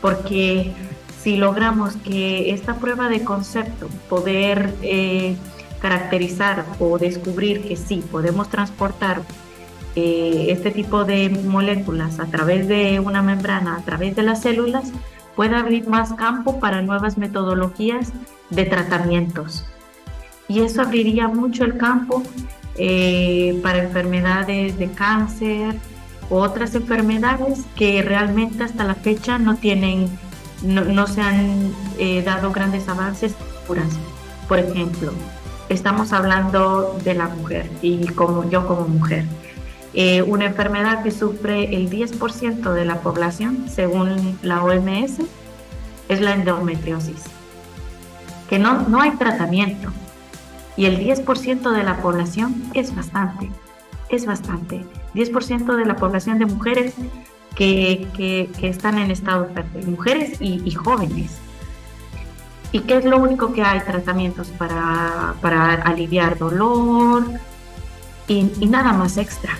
porque 0.00 0.72
si 1.22 1.36
logramos 1.36 1.96
que 1.96 2.50
esta 2.50 2.76
prueba 2.76 3.08
de 3.08 3.24
concepto, 3.24 3.88
poder 4.08 4.74
eh, 4.82 5.36
caracterizar 5.80 6.64
o 6.78 6.98
descubrir 6.98 7.66
que 7.66 7.76
sí, 7.76 8.04
podemos 8.10 8.48
transportar 8.48 9.22
eh, 9.96 10.46
este 10.50 10.70
tipo 10.70 11.04
de 11.04 11.28
moléculas 11.30 12.20
a 12.20 12.26
través 12.26 12.68
de 12.68 13.00
una 13.00 13.22
membrana, 13.22 13.76
a 13.76 13.82
través 13.82 14.14
de 14.14 14.22
las 14.22 14.42
células, 14.42 14.92
puede 15.34 15.56
abrir 15.56 15.88
más 15.88 16.12
campo 16.12 16.60
para 16.60 16.82
nuevas 16.82 17.18
metodologías 17.18 18.12
de 18.50 18.64
tratamientos. 18.66 19.66
Y 20.48 20.60
eso 20.60 20.82
abriría 20.82 21.28
mucho 21.28 21.64
el 21.64 21.76
campo 21.76 22.22
eh, 22.76 23.58
para 23.62 23.82
enfermedades 23.82 24.78
de 24.78 24.90
cáncer 24.90 25.76
u 26.28 26.36
otras 26.36 26.74
enfermedades 26.74 27.64
que 27.74 28.02
realmente 28.02 28.62
hasta 28.62 28.84
la 28.84 28.94
fecha 28.94 29.38
no 29.38 29.56
tienen, 29.56 30.08
no, 30.62 31.06
se 31.06 31.20
han 31.20 31.72
eh, 31.98 32.22
dado 32.22 32.52
grandes 32.52 32.88
avances 32.88 33.34
curas. 33.66 33.98
Por 34.48 34.58
ejemplo, 34.58 35.12
estamos 35.70 36.12
hablando 36.12 36.98
de 37.04 37.14
la 37.14 37.28
mujer 37.28 37.70
y 37.80 38.06
como 38.08 38.48
yo 38.50 38.66
como 38.66 38.86
mujer. 38.86 39.24
Eh, 39.94 40.22
una 40.22 40.46
enfermedad 40.46 41.02
que 41.02 41.10
sufre 41.10 41.74
el 41.74 41.88
10% 41.88 42.72
de 42.72 42.84
la 42.84 43.00
población, 43.00 43.66
según 43.68 44.38
la 44.42 44.62
OMS, 44.62 45.20
es 46.08 46.20
la 46.20 46.34
endometriosis, 46.34 47.24
que 48.48 48.58
no, 48.58 48.82
no 48.88 49.00
hay 49.00 49.12
tratamiento. 49.12 49.90
Y 50.76 50.86
el 50.86 50.98
10% 50.98 51.72
de 51.72 51.82
la 51.82 51.96
población 52.02 52.62
es 52.74 52.94
bastante, 52.94 53.50
es 54.08 54.26
bastante. 54.26 54.84
10% 55.14 55.76
de 55.76 55.84
la 55.84 55.96
población 55.96 56.38
de 56.38 56.46
mujeres 56.46 56.94
que, 57.54 58.06
que, 58.16 58.68
están 58.68 58.98
en 58.98 59.10
estado 59.10 59.48
fértil, 59.52 59.88
mujeres 59.88 60.40
y, 60.40 60.62
y, 60.64 60.70
jóvenes. 60.70 61.38
¿Y 62.72 62.80
qué 62.80 62.98
es 62.98 63.04
lo 63.04 63.18
único 63.18 63.52
que 63.52 63.62
hay? 63.62 63.80
Tratamientos 63.80 64.48
para, 64.48 65.34
para 65.40 65.74
aliviar 65.74 66.38
dolor 66.38 67.24
y, 68.28 68.44
nada 68.66 68.92
más 68.92 69.16
extra 69.16 69.58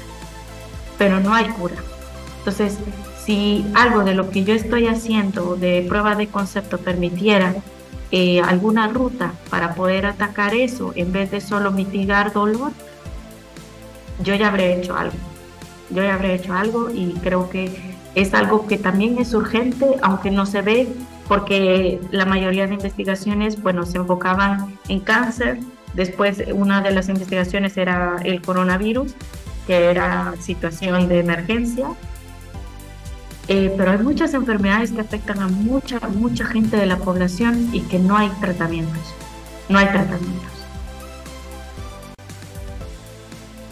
pero 0.97 1.19
no 1.19 1.33
hay 1.33 1.49
cura. 1.49 1.77
Entonces, 2.41 2.77
si 3.25 3.65
algo 3.75 4.05
de 4.05 4.15
lo 4.15 4.29
que 4.29 4.45
yo 4.45 4.53
estoy 4.53 4.87
haciendo 4.87 5.57
de 5.57 5.87
prueba 5.89 6.15
de 6.15 6.27
concepto 6.27 6.77
permitiera 6.77 7.55
eh, 8.11 8.43
alguna 8.43 8.87
ruta 8.87 9.33
para 9.49 9.75
poder 9.75 10.05
atacar 10.05 10.55
eso 10.55 10.93
en 10.97 11.11
vez 11.11 11.31
de 11.31 11.41
solo 11.41 11.71
mitigar 11.71 12.35
dolor, 12.35 12.73
yo 14.23 14.35
ya 14.35 14.49
habré 14.49 14.79
hecho 14.79 14.95
algo. 14.95 15.17
Yo 15.89 16.03
ya 16.03 16.13
habré 16.13 16.35
hecho 16.35 16.53
algo 16.53 16.91
y 16.91 17.15
creo 17.23 17.49
que 17.49 17.97
es 18.15 18.35
algo 18.35 18.67
que 18.67 18.77
también 18.77 19.19
es 19.19 19.33
urgente, 19.33 19.97
aunque 20.03 20.31
no 20.31 20.45
se 20.45 20.61
ve, 20.61 20.89
porque 21.31 22.01
la 22.11 22.25
mayoría 22.25 22.67
de 22.67 22.75
investigaciones, 22.75 23.63
bueno, 23.63 23.87
se 23.87 23.99
enfocaban 23.99 24.77
en 24.89 24.99
cáncer. 24.99 25.61
Después, 25.95 26.43
una 26.53 26.83
de 26.83 26.91
las 26.91 27.09
investigaciones 27.09 27.77
era 27.77 28.17
el 28.25 28.43
coronavirus, 28.43 29.15
que 29.65 29.91
era 29.91 30.35
situación 30.41 31.07
de 31.07 31.21
emergencia. 31.21 31.91
Eh, 33.47 33.73
pero 33.79 33.93
hay 33.93 33.99
muchas 33.99 34.35
enfermedades 34.35 34.91
que 34.91 35.03
afectan 35.03 35.39
a 35.39 35.47
mucha, 35.47 36.01
mucha 36.09 36.47
gente 36.47 36.77
de 36.77 36.87
la 36.87 36.97
población 36.97 37.69
y 37.73 37.83
que 37.83 38.01
no 38.01 38.17
hay 38.17 38.29
tratamientos. 38.41 39.15
No 39.69 39.79
hay 39.79 39.87
tratamientos. 39.87 40.50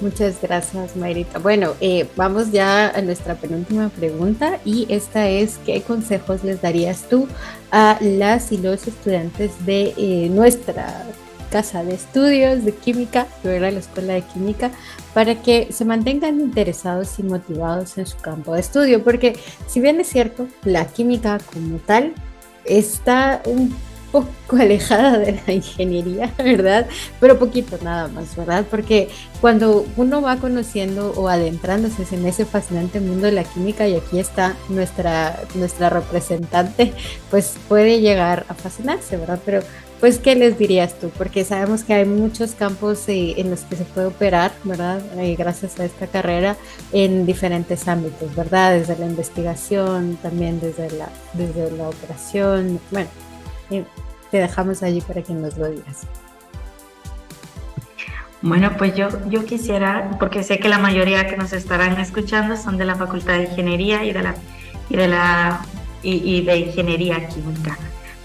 Muchas 0.00 0.40
gracias, 0.40 0.94
Mayrita. 0.94 1.40
Bueno, 1.40 1.74
eh, 1.80 2.06
vamos 2.14 2.52
ya 2.52 2.88
a 2.88 3.02
nuestra 3.02 3.34
penúltima 3.34 3.88
pregunta 3.88 4.60
y 4.64 4.86
esta 4.88 5.28
es, 5.28 5.58
¿qué 5.66 5.82
consejos 5.82 6.44
les 6.44 6.62
darías 6.62 7.08
tú 7.08 7.26
a 7.72 7.98
las 8.00 8.52
y 8.52 8.58
los 8.58 8.86
estudiantes 8.86 9.66
de 9.66 9.94
eh, 9.96 10.28
nuestra 10.30 11.04
casa 11.50 11.82
de 11.82 11.94
estudios 11.94 12.64
de 12.64 12.72
química, 12.74 13.26
era 13.42 13.70
la 13.70 13.78
escuela 13.80 14.14
de 14.14 14.22
química, 14.22 14.70
para 15.14 15.42
que 15.42 15.68
se 15.72 15.84
mantengan 15.84 16.38
interesados 16.40 17.18
y 17.18 17.24
motivados 17.24 17.98
en 17.98 18.06
su 18.06 18.18
campo 18.18 18.54
de 18.54 18.60
estudio, 18.60 19.02
porque 19.02 19.36
si 19.66 19.80
bien 19.80 20.00
es 20.00 20.08
cierto, 20.08 20.46
la 20.62 20.86
química 20.86 21.38
como 21.52 21.78
tal 21.78 22.12
está 22.64 23.42
un 23.46 23.74
poco 24.12 24.28
alejada 24.58 25.18
de 25.18 25.40
la 25.46 25.52
ingeniería, 25.52 26.32
¿verdad? 26.38 26.86
Pero 27.20 27.38
poquito 27.38 27.78
nada 27.82 28.08
más, 28.08 28.36
¿verdad? 28.36 28.64
Porque 28.70 29.08
cuando 29.40 29.86
uno 29.96 30.22
va 30.22 30.36
conociendo 30.36 31.12
o 31.16 31.28
adentrándose 31.28 32.04
en 32.14 32.26
ese 32.26 32.44
fascinante 32.44 33.00
mundo 33.00 33.26
de 33.26 33.32
la 33.32 33.44
química, 33.44 33.86
y 33.88 33.96
aquí 33.96 34.18
está 34.18 34.56
nuestra, 34.68 35.40
nuestra 35.54 35.90
representante, 35.90 36.92
pues 37.30 37.56
puede 37.68 38.00
llegar 38.00 38.44
a 38.48 38.54
fascinarse, 38.54 39.16
¿verdad? 39.16 39.40
Pero 39.44 39.62
pues, 40.00 40.20
¿qué 40.20 40.36
les 40.36 40.56
dirías 40.56 40.94
tú? 41.00 41.10
Porque 41.10 41.44
sabemos 41.44 41.82
que 41.82 41.92
hay 41.92 42.04
muchos 42.04 42.52
campos 42.52 43.08
eh, 43.08 43.34
en 43.36 43.50
los 43.50 43.60
que 43.62 43.74
se 43.74 43.84
puede 43.84 44.06
operar, 44.06 44.52
¿verdad? 44.62 45.02
Eh, 45.18 45.34
gracias 45.36 45.80
a 45.80 45.84
esta 45.84 46.06
carrera 46.06 46.56
en 46.92 47.26
diferentes 47.26 47.88
ámbitos, 47.88 48.32
¿verdad? 48.36 48.74
Desde 48.74 48.96
la 48.96 49.06
investigación, 49.06 50.16
también 50.22 50.60
desde 50.60 50.88
la, 50.96 51.08
desde 51.32 51.72
la 51.72 51.88
operación. 51.88 52.78
Bueno, 52.92 53.08
te 53.68 54.36
dejamos 54.38 54.82
allí 54.82 55.00
para 55.00 55.22
que 55.22 55.32
nos 55.32 55.56
lo 55.56 55.68
digas. 55.68 56.06
Bueno, 58.40 58.76
pues 58.78 58.94
yo, 58.94 59.08
yo 59.28 59.44
quisiera, 59.44 60.10
porque 60.18 60.42
sé 60.42 60.58
que 60.60 60.68
la 60.68 60.78
mayoría 60.78 61.26
que 61.26 61.36
nos 61.36 61.52
estarán 61.52 61.98
escuchando 61.98 62.56
son 62.56 62.78
de 62.78 62.84
la 62.84 62.94
Facultad 62.94 63.34
de 63.34 63.44
Ingeniería 63.44 64.04
y 64.04 64.12
de 64.12 64.22
la, 64.22 64.34
y 64.88 64.96
de, 64.96 65.08
la, 65.08 65.60
y 66.02 66.42
de 66.42 66.56
Ingeniería 66.58 67.26
Química 67.28 67.76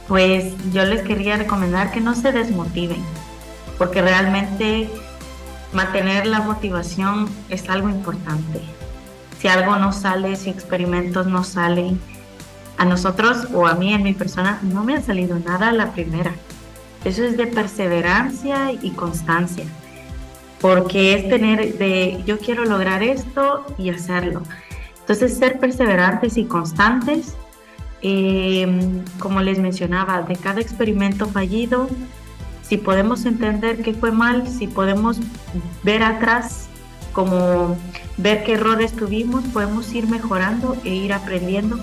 pues 0.07 0.53
yo 0.71 0.85
les 0.85 1.01
quería 1.01 1.37
recomendar 1.37 1.91
que 1.91 2.01
no 2.01 2.15
se 2.15 2.31
desmotiven, 2.31 3.01
porque 3.77 4.01
realmente 4.01 4.89
mantener 5.71 6.27
la 6.27 6.41
motivación 6.41 7.29
es 7.49 7.69
algo 7.69 7.89
importante. 7.89 8.61
Si 9.39 9.47
algo 9.47 9.75
no 9.77 9.91
sale, 9.91 10.35
si 10.35 10.49
experimentos 10.49 11.27
no 11.27 11.43
salen, 11.43 11.99
a 12.77 12.85
nosotros 12.85 13.47
o 13.53 13.67
a 13.67 13.75
mí 13.75 13.93
en 13.93 14.03
mi 14.03 14.13
persona 14.13 14.59
no 14.61 14.83
me 14.83 14.95
ha 14.95 15.01
salido 15.01 15.37
nada 15.39 15.71
la 15.71 15.93
primera. 15.93 16.33
Eso 17.05 17.23
es 17.23 17.37
de 17.37 17.47
perseverancia 17.47 18.71
y 18.71 18.91
constancia, 18.91 19.65
porque 20.61 21.15
es 21.15 21.29
tener 21.29 21.77
de 21.77 22.23
yo 22.25 22.39
quiero 22.39 22.65
lograr 22.65 23.03
esto 23.03 23.65
y 23.77 23.89
hacerlo. 23.89 24.41
Entonces 25.01 25.37
ser 25.37 25.59
perseverantes 25.59 26.37
y 26.37 26.45
constantes 26.45 27.35
eh, 28.05 28.67
como 29.17 29.41
les 29.41 29.59
mencionaba, 29.59 30.21
de 30.23 30.35
cada 30.35 30.59
experimento 30.59 31.25
fallido, 31.25 31.87
si 32.61 32.75
podemos 32.77 33.25
entender 33.25 33.81
qué 33.81 33.93
fue 33.93 34.11
mal, 34.11 34.45
si 34.47 34.67
podemos 34.67 35.19
ver 35.83 36.03
atrás, 36.03 36.67
como 37.13 37.77
ver 38.17 38.43
qué 38.43 38.53
errores 38.53 38.91
tuvimos, 38.91 39.45
podemos 39.45 39.93
ir 39.93 40.07
mejorando 40.07 40.75
e 40.83 40.89
ir 40.89 41.13
aprendiendo 41.13 41.79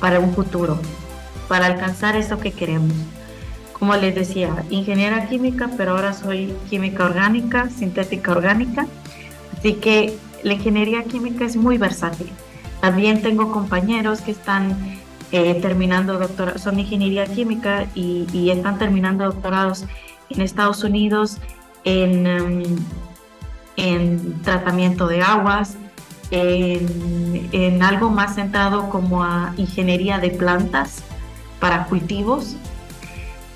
para 0.00 0.18
un 0.18 0.34
futuro, 0.34 0.78
para 1.48 1.66
alcanzar 1.66 2.16
eso 2.16 2.38
que 2.38 2.52
queremos. 2.52 2.92
Como 3.78 3.96
les 3.96 4.14
decía, 4.14 4.64
ingeniera 4.70 5.26
química, 5.28 5.70
pero 5.76 5.92
ahora 5.92 6.12
soy 6.12 6.54
química 6.68 7.04
orgánica, 7.04 7.70
sintética 7.70 8.32
orgánica, 8.32 8.86
así 9.56 9.74
que 9.74 10.18
la 10.42 10.54
ingeniería 10.54 11.04
química 11.04 11.44
es 11.44 11.56
muy 11.56 11.78
versátil. 11.78 12.30
También 12.80 13.22
tengo 13.22 13.52
compañeros 13.52 14.20
que 14.20 14.32
están 14.32 14.76
eh, 15.32 15.54
terminando 15.60 16.18
doctorado, 16.18 16.58
son 16.58 16.78
ingeniería 16.78 17.26
química 17.26 17.86
y, 17.94 18.50
están 18.50 18.78
terminando 18.78 19.24
doctorados 19.24 19.84
en 20.28 20.40
Estados 20.40 20.82
Unidos 20.82 21.38
en, 21.84 22.26
em, 22.26 22.62
en 23.76 24.42
tratamiento 24.42 25.06
de 25.06 25.22
aguas, 25.22 25.76
en, 26.30 27.82
algo 27.82 28.10
más 28.10 28.34
centrado 28.34 28.88
como 28.90 29.24
a 29.24 29.52
ingeniería 29.56 30.18
de 30.18 30.30
plantas 30.30 31.02
para 31.58 31.84
cultivos. 31.86 32.56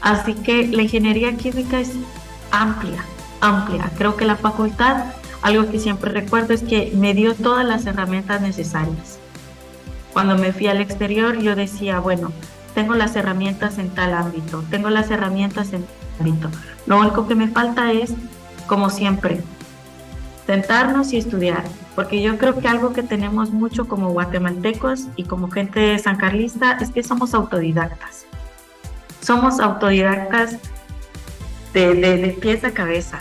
Así 0.01 0.35
que 0.35 0.67
la 0.69 0.83
ingeniería 0.83 1.37
química 1.37 1.81
es 1.81 1.93
amplia, 2.51 3.05
amplia. 3.41 3.91
Creo 3.97 4.17
que 4.17 4.25
la 4.25 4.37
facultad, 4.37 5.05
algo 5.43 5.71
que 5.71 5.79
siempre 5.79 6.11
recuerdo 6.11 6.53
es 6.53 6.63
que 6.63 6.93
me 6.95 7.15
dio 7.15 7.35
todas 7.35 7.65
las 7.65 7.87
herramientas 7.87 8.41
necesarias 8.41 9.19
cuando 10.15 10.39
me 10.39 10.53
fui 10.53 10.69
al 10.69 10.81
exterior, 10.81 11.39
yo 11.39 11.57
decía, 11.57 11.99
bueno, 11.99 12.33
tengo 12.75 12.95
las 12.95 13.17
herramientas 13.17 13.79
en 13.79 13.91
tal 13.91 14.15
ámbito, 14.15 14.65
tengo 14.71 14.89
las 14.89 15.11
herramientas 15.11 15.73
en 15.73 15.85
tal 15.85 16.29
ámbito. 16.29 16.51
Lo 16.87 17.01
único 17.01 17.27
que 17.27 17.35
me 17.35 17.49
falta 17.49 17.93
es, 17.93 18.15
como 18.69 18.91
siempre, 18.91 19.43
sentarnos 20.47 21.13
y 21.13 21.19
estudiar, 21.19 21.65
porque 21.95 22.21
yo 22.21 22.37
creo 22.39 22.59
que 22.59 22.69
algo 22.69 22.93
que 22.93 23.03
tenemos 23.03 23.51
mucho 23.51 23.89
como 23.89 24.11
guatemaltecos 24.11 25.07
y 25.17 25.25
como 25.25 25.51
gente 25.51 25.99
San 25.99 26.17
Carlista 26.17 26.79
es 26.81 26.91
que 26.91 27.03
somos 27.03 27.35
autodidactas. 27.35 28.27
Somos 29.21 29.59
autodidactas 29.59 30.59
de, 31.73 32.37
pies 32.41 32.65
a 32.65 32.73
cabeza. 32.73 33.21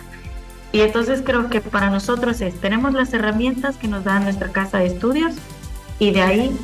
Y 0.71 0.81
entonces 0.81 1.21
creo 1.23 1.49
que 1.49 1.61
para 1.61 1.89
nosotros 1.89 2.41
es, 2.41 2.59
tenemos 2.59 2.93
las 2.93 3.13
herramientas 3.13 3.77
que 3.77 3.87
nos 3.87 4.03
da 4.03 4.19
nuestra 4.19 4.49
casa 4.49 4.79
de 4.79 4.87
estudios 4.87 5.35
y 5.99 6.11
de 6.11 6.21
ahí 6.21 6.59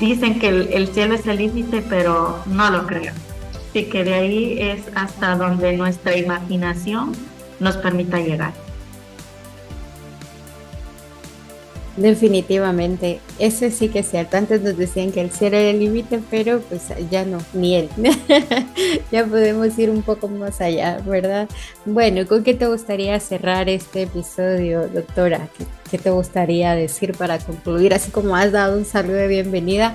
dicen 0.00 0.38
que 0.38 0.48
el, 0.48 0.88
cielo 0.88 1.14
es 1.14 1.26
el 1.26 1.38
límite, 1.38 1.84
pero 1.88 2.40
no 2.46 2.70
lo 2.70 2.86
creo. 2.86 3.12
Así 3.70 3.84
que 3.84 4.04
de 4.04 4.14
ahí 4.14 4.58
es 4.60 4.82
hasta 4.94 5.36
donde 5.36 5.76
nuestra 5.76 6.16
imaginación 6.16 7.12
nos 7.60 7.76
permita 7.76 8.18
llegar. 8.18 8.63
Definitivamente, 11.96 13.20
eso 13.38 13.70
sí 13.70 13.88
que 13.88 14.00
es 14.00 14.10
cierto. 14.10 14.36
Antes 14.36 14.62
nos 14.62 14.76
decían 14.76 15.12
que 15.12 15.20
el 15.20 15.30
cielo 15.30 15.56
era 15.56 15.70
el 15.70 15.78
límite, 15.78 16.20
pero 16.28 16.60
pues 16.60 16.88
ya 17.08 17.24
no, 17.24 17.38
ni 17.52 17.76
él. 17.76 17.88
ya 19.12 19.24
podemos 19.24 19.78
ir 19.78 19.90
un 19.90 20.02
poco 20.02 20.26
más 20.26 20.60
allá, 20.60 20.98
¿verdad? 21.06 21.48
Bueno, 21.84 22.26
¿con 22.26 22.42
qué 22.42 22.54
te 22.54 22.66
gustaría 22.66 23.18
cerrar 23.20 23.68
este 23.68 24.02
episodio, 24.02 24.88
doctora? 24.88 25.48
¿Qué, 25.56 25.66
qué 25.88 25.98
te 25.98 26.10
gustaría 26.10 26.74
decir 26.74 27.16
para 27.16 27.38
concluir? 27.38 27.94
Así 27.94 28.10
como 28.10 28.34
has 28.34 28.50
dado 28.50 28.76
un 28.76 28.84
saludo 28.84 29.14
de 29.14 29.28
bienvenida, 29.28 29.94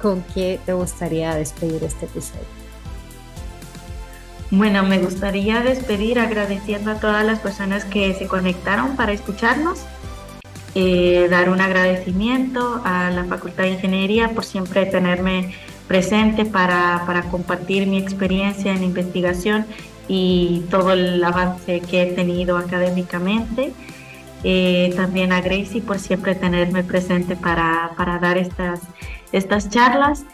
¿con 0.00 0.22
qué 0.34 0.60
te 0.64 0.72
gustaría 0.72 1.34
despedir 1.34 1.82
este 1.82 2.06
episodio? 2.06 2.60
Bueno, 4.52 4.84
me 4.84 4.98
gustaría 4.98 5.60
despedir 5.62 6.20
agradeciendo 6.20 6.92
a 6.92 6.94
todas 7.00 7.24
las 7.24 7.40
personas 7.40 7.84
que 7.84 8.14
se 8.14 8.26
conectaron 8.26 8.96
para 8.96 9.12
escucharnos 9.12 9.80
eh, 10.74 11.26
dar 11.28 11.50
un 11.50 11.60
agradecimiento 11.60 12.80
a 12.84 13.10
la 13.10 13.24
Facultad 13.24 13.64
de 13.64 13.70
Ingeniería 13.70 14.28
por 14.30 14.44
siempre 14.44 14.86
tenerme 14.86 15.52
presente 15.88 16.44
para, 16.44 17.02
para 17.06 17.22
compartir 17.22 17.88
mi 17.88 17.98
experiencia 17.98 18.72
en 18.72 18.84
investigación 18.84 19.66
y 20.06 20.62
todo 20.70 20.92
el 20.92 21.22
avance 21.24 21.80
que 21.80 22.02
he 22.02 22.06
tenido 22.12 22.56
académicamente. 22.56 23.72
Eh, 24.44 24.94
también 24.96 25.32
a 25.32 25.40
Gracie 25.40 25.82
por 25.82 25.98
siempre 25.98 26.34
tenerme 26.34 26.84
presente 26.84 27.36
para, 27.36 27.90
para 27.96 28.18
dar 28.18 28.38
estas, 28.38 28.80
estas 29.32 29.70
charlas. 29.70 30.24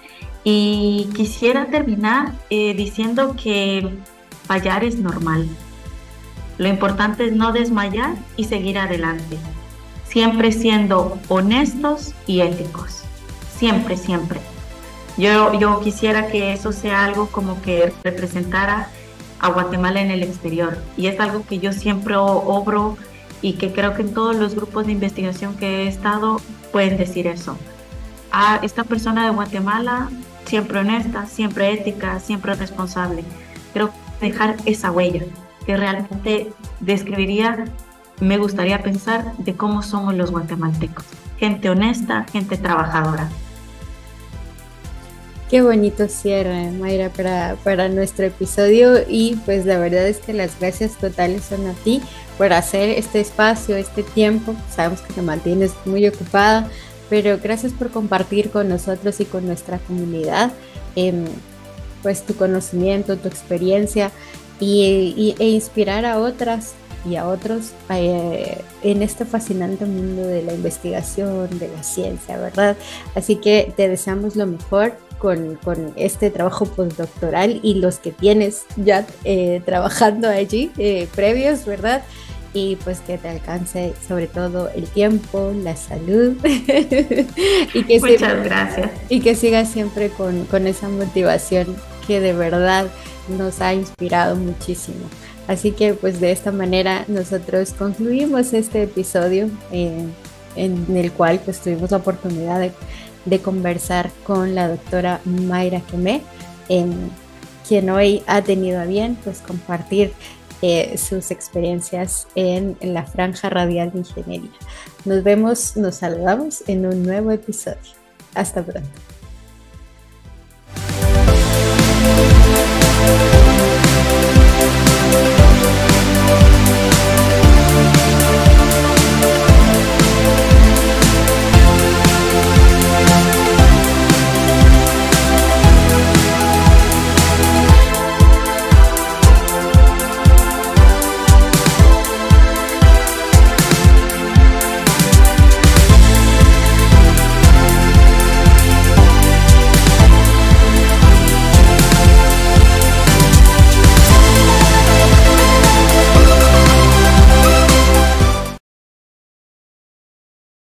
Y 0.44 1.08
quisiera 1.16 1.66
terminar 1.66 2.32
eh, 2.50 2.74
diciendo 2.74 3.34
que 3.42 3.88
fallar 4.46 4.84
es 4.84 4.98
normal. 4.98 5.48
Lo 6.58 6.68
importante 6.68 7.24
es 7.24 7.32
no 7.32 7.52
desmayar 7.52 8.14
y 8.36 8.44
seguir 8.44 8.78
adelante 8.78 9.38
siempre 10.16 10.50
siendo 10.50 11.18
honestos 11.28 12.14
y 12.26 12.40
éticos. 12.40 13.02
Siempre, 13.54 13.98
siempre. 13.98 14.40
Yo, 15.18 15.52
yo 15.60 15.80
quisiera 15.80 16.28
que 16.28 16.54
eso 16.54 16.72
sea 16.72 17.04
algo 17.04 17.26
como 17.26 17.60
que 17.60 17.92
representara 18.02 18.88
a 19.40 19.50
Guatemala 19.50 20.00
en 20.00 20.10
el 20.10 20.22
exterior. 20.22 20.78
Y 20.96 21.08
es 21.08 21.20
algo 21.20 21.44
que 21.46 21.58
yo 21.58 21.74
siempre 21.74 22.16
obro 22.16 22.96
y 23.42 23.58
que 23.58 23.74
creo 23.74 23.92
que 23.92 24.00
en 24.00 24.14
todos 24.14 24.34
los 24.34 24.54
grupos 24.54 24.86
de 24.86 24.92
investigación 24.92 25.54
que 25.54 25.82
he 25.82 25.88
estado 25.88 26.40
pueden 26.72 26.96
decir 26.96 27.26
eso. 27.26 27.58
A 28.32 28.60
esta 28.62 28.84
persona 28.84 29.26
de 29.26 29.34
Guatemala, 29.34 30.08
siempre 30.46 30.78
honesta, 30.78 31.26
siempre 31.26 31.74
ética, 31.74 32.20
siempre 32.20 32.54
responsable. 32.54 33.22
Creo 33.74 33.90
dejar 34.22 34.56
esa 34.64 34.90
huella 34.90 35.24
que 35.66 35.76
realmente 35.76 36.54
describiría 36.80 37.66
me 38.20 38.38
gustaría 38.38 38.82
pensar 38.82 39.36
de 39.38 39.54
cómo 39.54 39.82
somos 39.82 40.14
los 40.14 40.30
guatemaltecos. 40.30 41.04
Gente 41.38 41.68
honesta, 41.68 42.24
gente 42.32 42.56
trabajadora. 42.56 43.28
Qué 45.50 45.62
bonito 45.62 46.08
cierre, 46.08 46.72
Mayra, 46.72 47.10
para, 47.10 47.56
para 47.62 47.88
nuestro 47.88 48.26
episodio 48.26 48.98
y 49.08 49.36
pues 49.44 49.64
la 49.64 49.78
verdad 49.78 50.08
es 50.08 50.18
que 50.18 50.32
las 50.32 50.58
gracias 50.58 50.96
totales 50.96 51.44
son 51.44 51.68
a 51.68 51.72
ti 51.72 52.02
por 52.36 52.52
hacer 52.52 52.90
este 52.90 53.20
espacio, 53.20 53.76
este 53.76 54.02
tiempo. 54.02 54.56
Sabemos 54.74 55.02
que 55.02 55.12
te 55.12 55.22
mantienes 55.22 55.72
muy 55.84 56.04
ocupada, 56.08 56.68
pero 57.08 57.38
gracias 57.40 57.72
por 57.72 57.90
compartir 57.90 58.50
con 58.50 58.68
nosotros 58.68 59.20
y 59.20 59.24
con 59.24 59.46
nuestra 59.46 59.78
comunidad 59.78 60.50
em, 60.96 61.26
pues 62.02 62.26
tu 62.26 62.34
conocimiento, 62.34 63.16
tu 63.16 63.28
experiencia 63.28 64.10
y, 64.58 65.36
e 65.38 65.48
inspirar 65.48 66.04
a 66.04 66.18
otras 66.18 66.74
y 67.08 67.16
a 67.16 67.26
otros 67.26 67.72
eh, 67.90 68.62
en 68.82 69.02
este 69.02 69.24
fascinante 69.24 69.84
mundo 69.84 70.26
de 70.26 70.42
la 70.42 70.54
investigación, 70.54 71.58
de 71.58 71.68
la 71.68 71.82
ciencia, 71.82 72.36
¿verdad? 72.38 72.76
Así 73.14 73.36
que 73.36 73.72
te 73.76 73.88
deseamos 73.88 74.36
lo 74.36 74.46
mejor 74.46 74.94
con, 75.18 75.56
con 75.56 75.92
este 75.96 76.30
trabajo 76.30 76.66
postdoctoral 76.66 77.60
y 77.62 77.74
los 77.74 77.98
que 77.98 78.12
tienes 78.12 78.64
ya 78.76 79.06
eh, 79.24 79.62
trabajando 79.64 80.28
allí 80.28 80.70
eh, 80.78 81.08
previos, 81.14 81.64
¿verdad? 81.64 82.02
y 82.56 82.76
pues 82.76 83.00
que 83.00 83.18
te 83.18 83.28
alcance 83.28 83.92
sobre 84.08 84.28
todo 84.28 84.70
el 84.70 84.84
tiempo, 84.84 85.52
la 85.54 85.76
salud 85.76 86.38
y 86.44 87.84
que 87.84 88.00
Muchas 88.00 88.44
gracias. 88.44 88.90
Y 89.10 89.20
que 89.20 89.34
sigas 89.34 89.70
siempre 89.70 90.08
con, 90.08 90.46
con, 90.46 90.66
esa 90.66 90.88
motivación 90.88 91.76
que 92.06 92.18
de 92.18 92.32
verdad 92.32 92.86
nos 93.36 93.60
ha 93.60 93.74
inspirado 93.74 94.36
muchísimo. 94.36 95.06
Así 95.48 95.72
que 95.72 95.94
pues 95.94 96.20
de 96.20 96.32
esta 96.32 96.50
manera 96.50 97.04
nosotros 97.08 97.72
concluimos 97.72 98.52
este 98.52 98.82
episodio 98.82 99.48
eh, 99.70 100.06
en 100.56 100.96
el 100.96 101.12
cual 101.12 101.40
pues 101.44 101.60
tuvimos 101.60 101.90
la 101.90 101.98
oportunidad 101.98 102.60
de, 103.24 103.38
conversar 103.40 104.10
con 104.24 104.54
la 104.54 104.68
doctora 104.68 105.20
Mayra 105.24 105.80
Quemé, 105.90 106.22
quien 107.68 107.90
hoy 107.90 108.22
ha 108.26 108.42
tenido 108.42 108.80
a 108.80 108.84
bien 108.84 109.16
pues 109.24 109.40
compartir 109.40 110.12
eh, 110.62 110.96
sus 110.96 111.30
experiencias 111.30 112.28
en, 112.34 112.76
en 112.80 112.94
la 112.94 113.04
franja 113.04 113.50
radial 113.50 113.92
de 113.92 113.98
ingeniería. 113.98 114.50
Nos 115.04 115.22
vemos, 115.22 115.76
nos 115.76 115.96
saludamos 115.96 116.64
en 116.66 116.86
un 116.86 117.02
nuevo 117.02 117.30
episodio. 117.30 117.76
Hasta 118.34 118.62
pronto. 118.62 118.88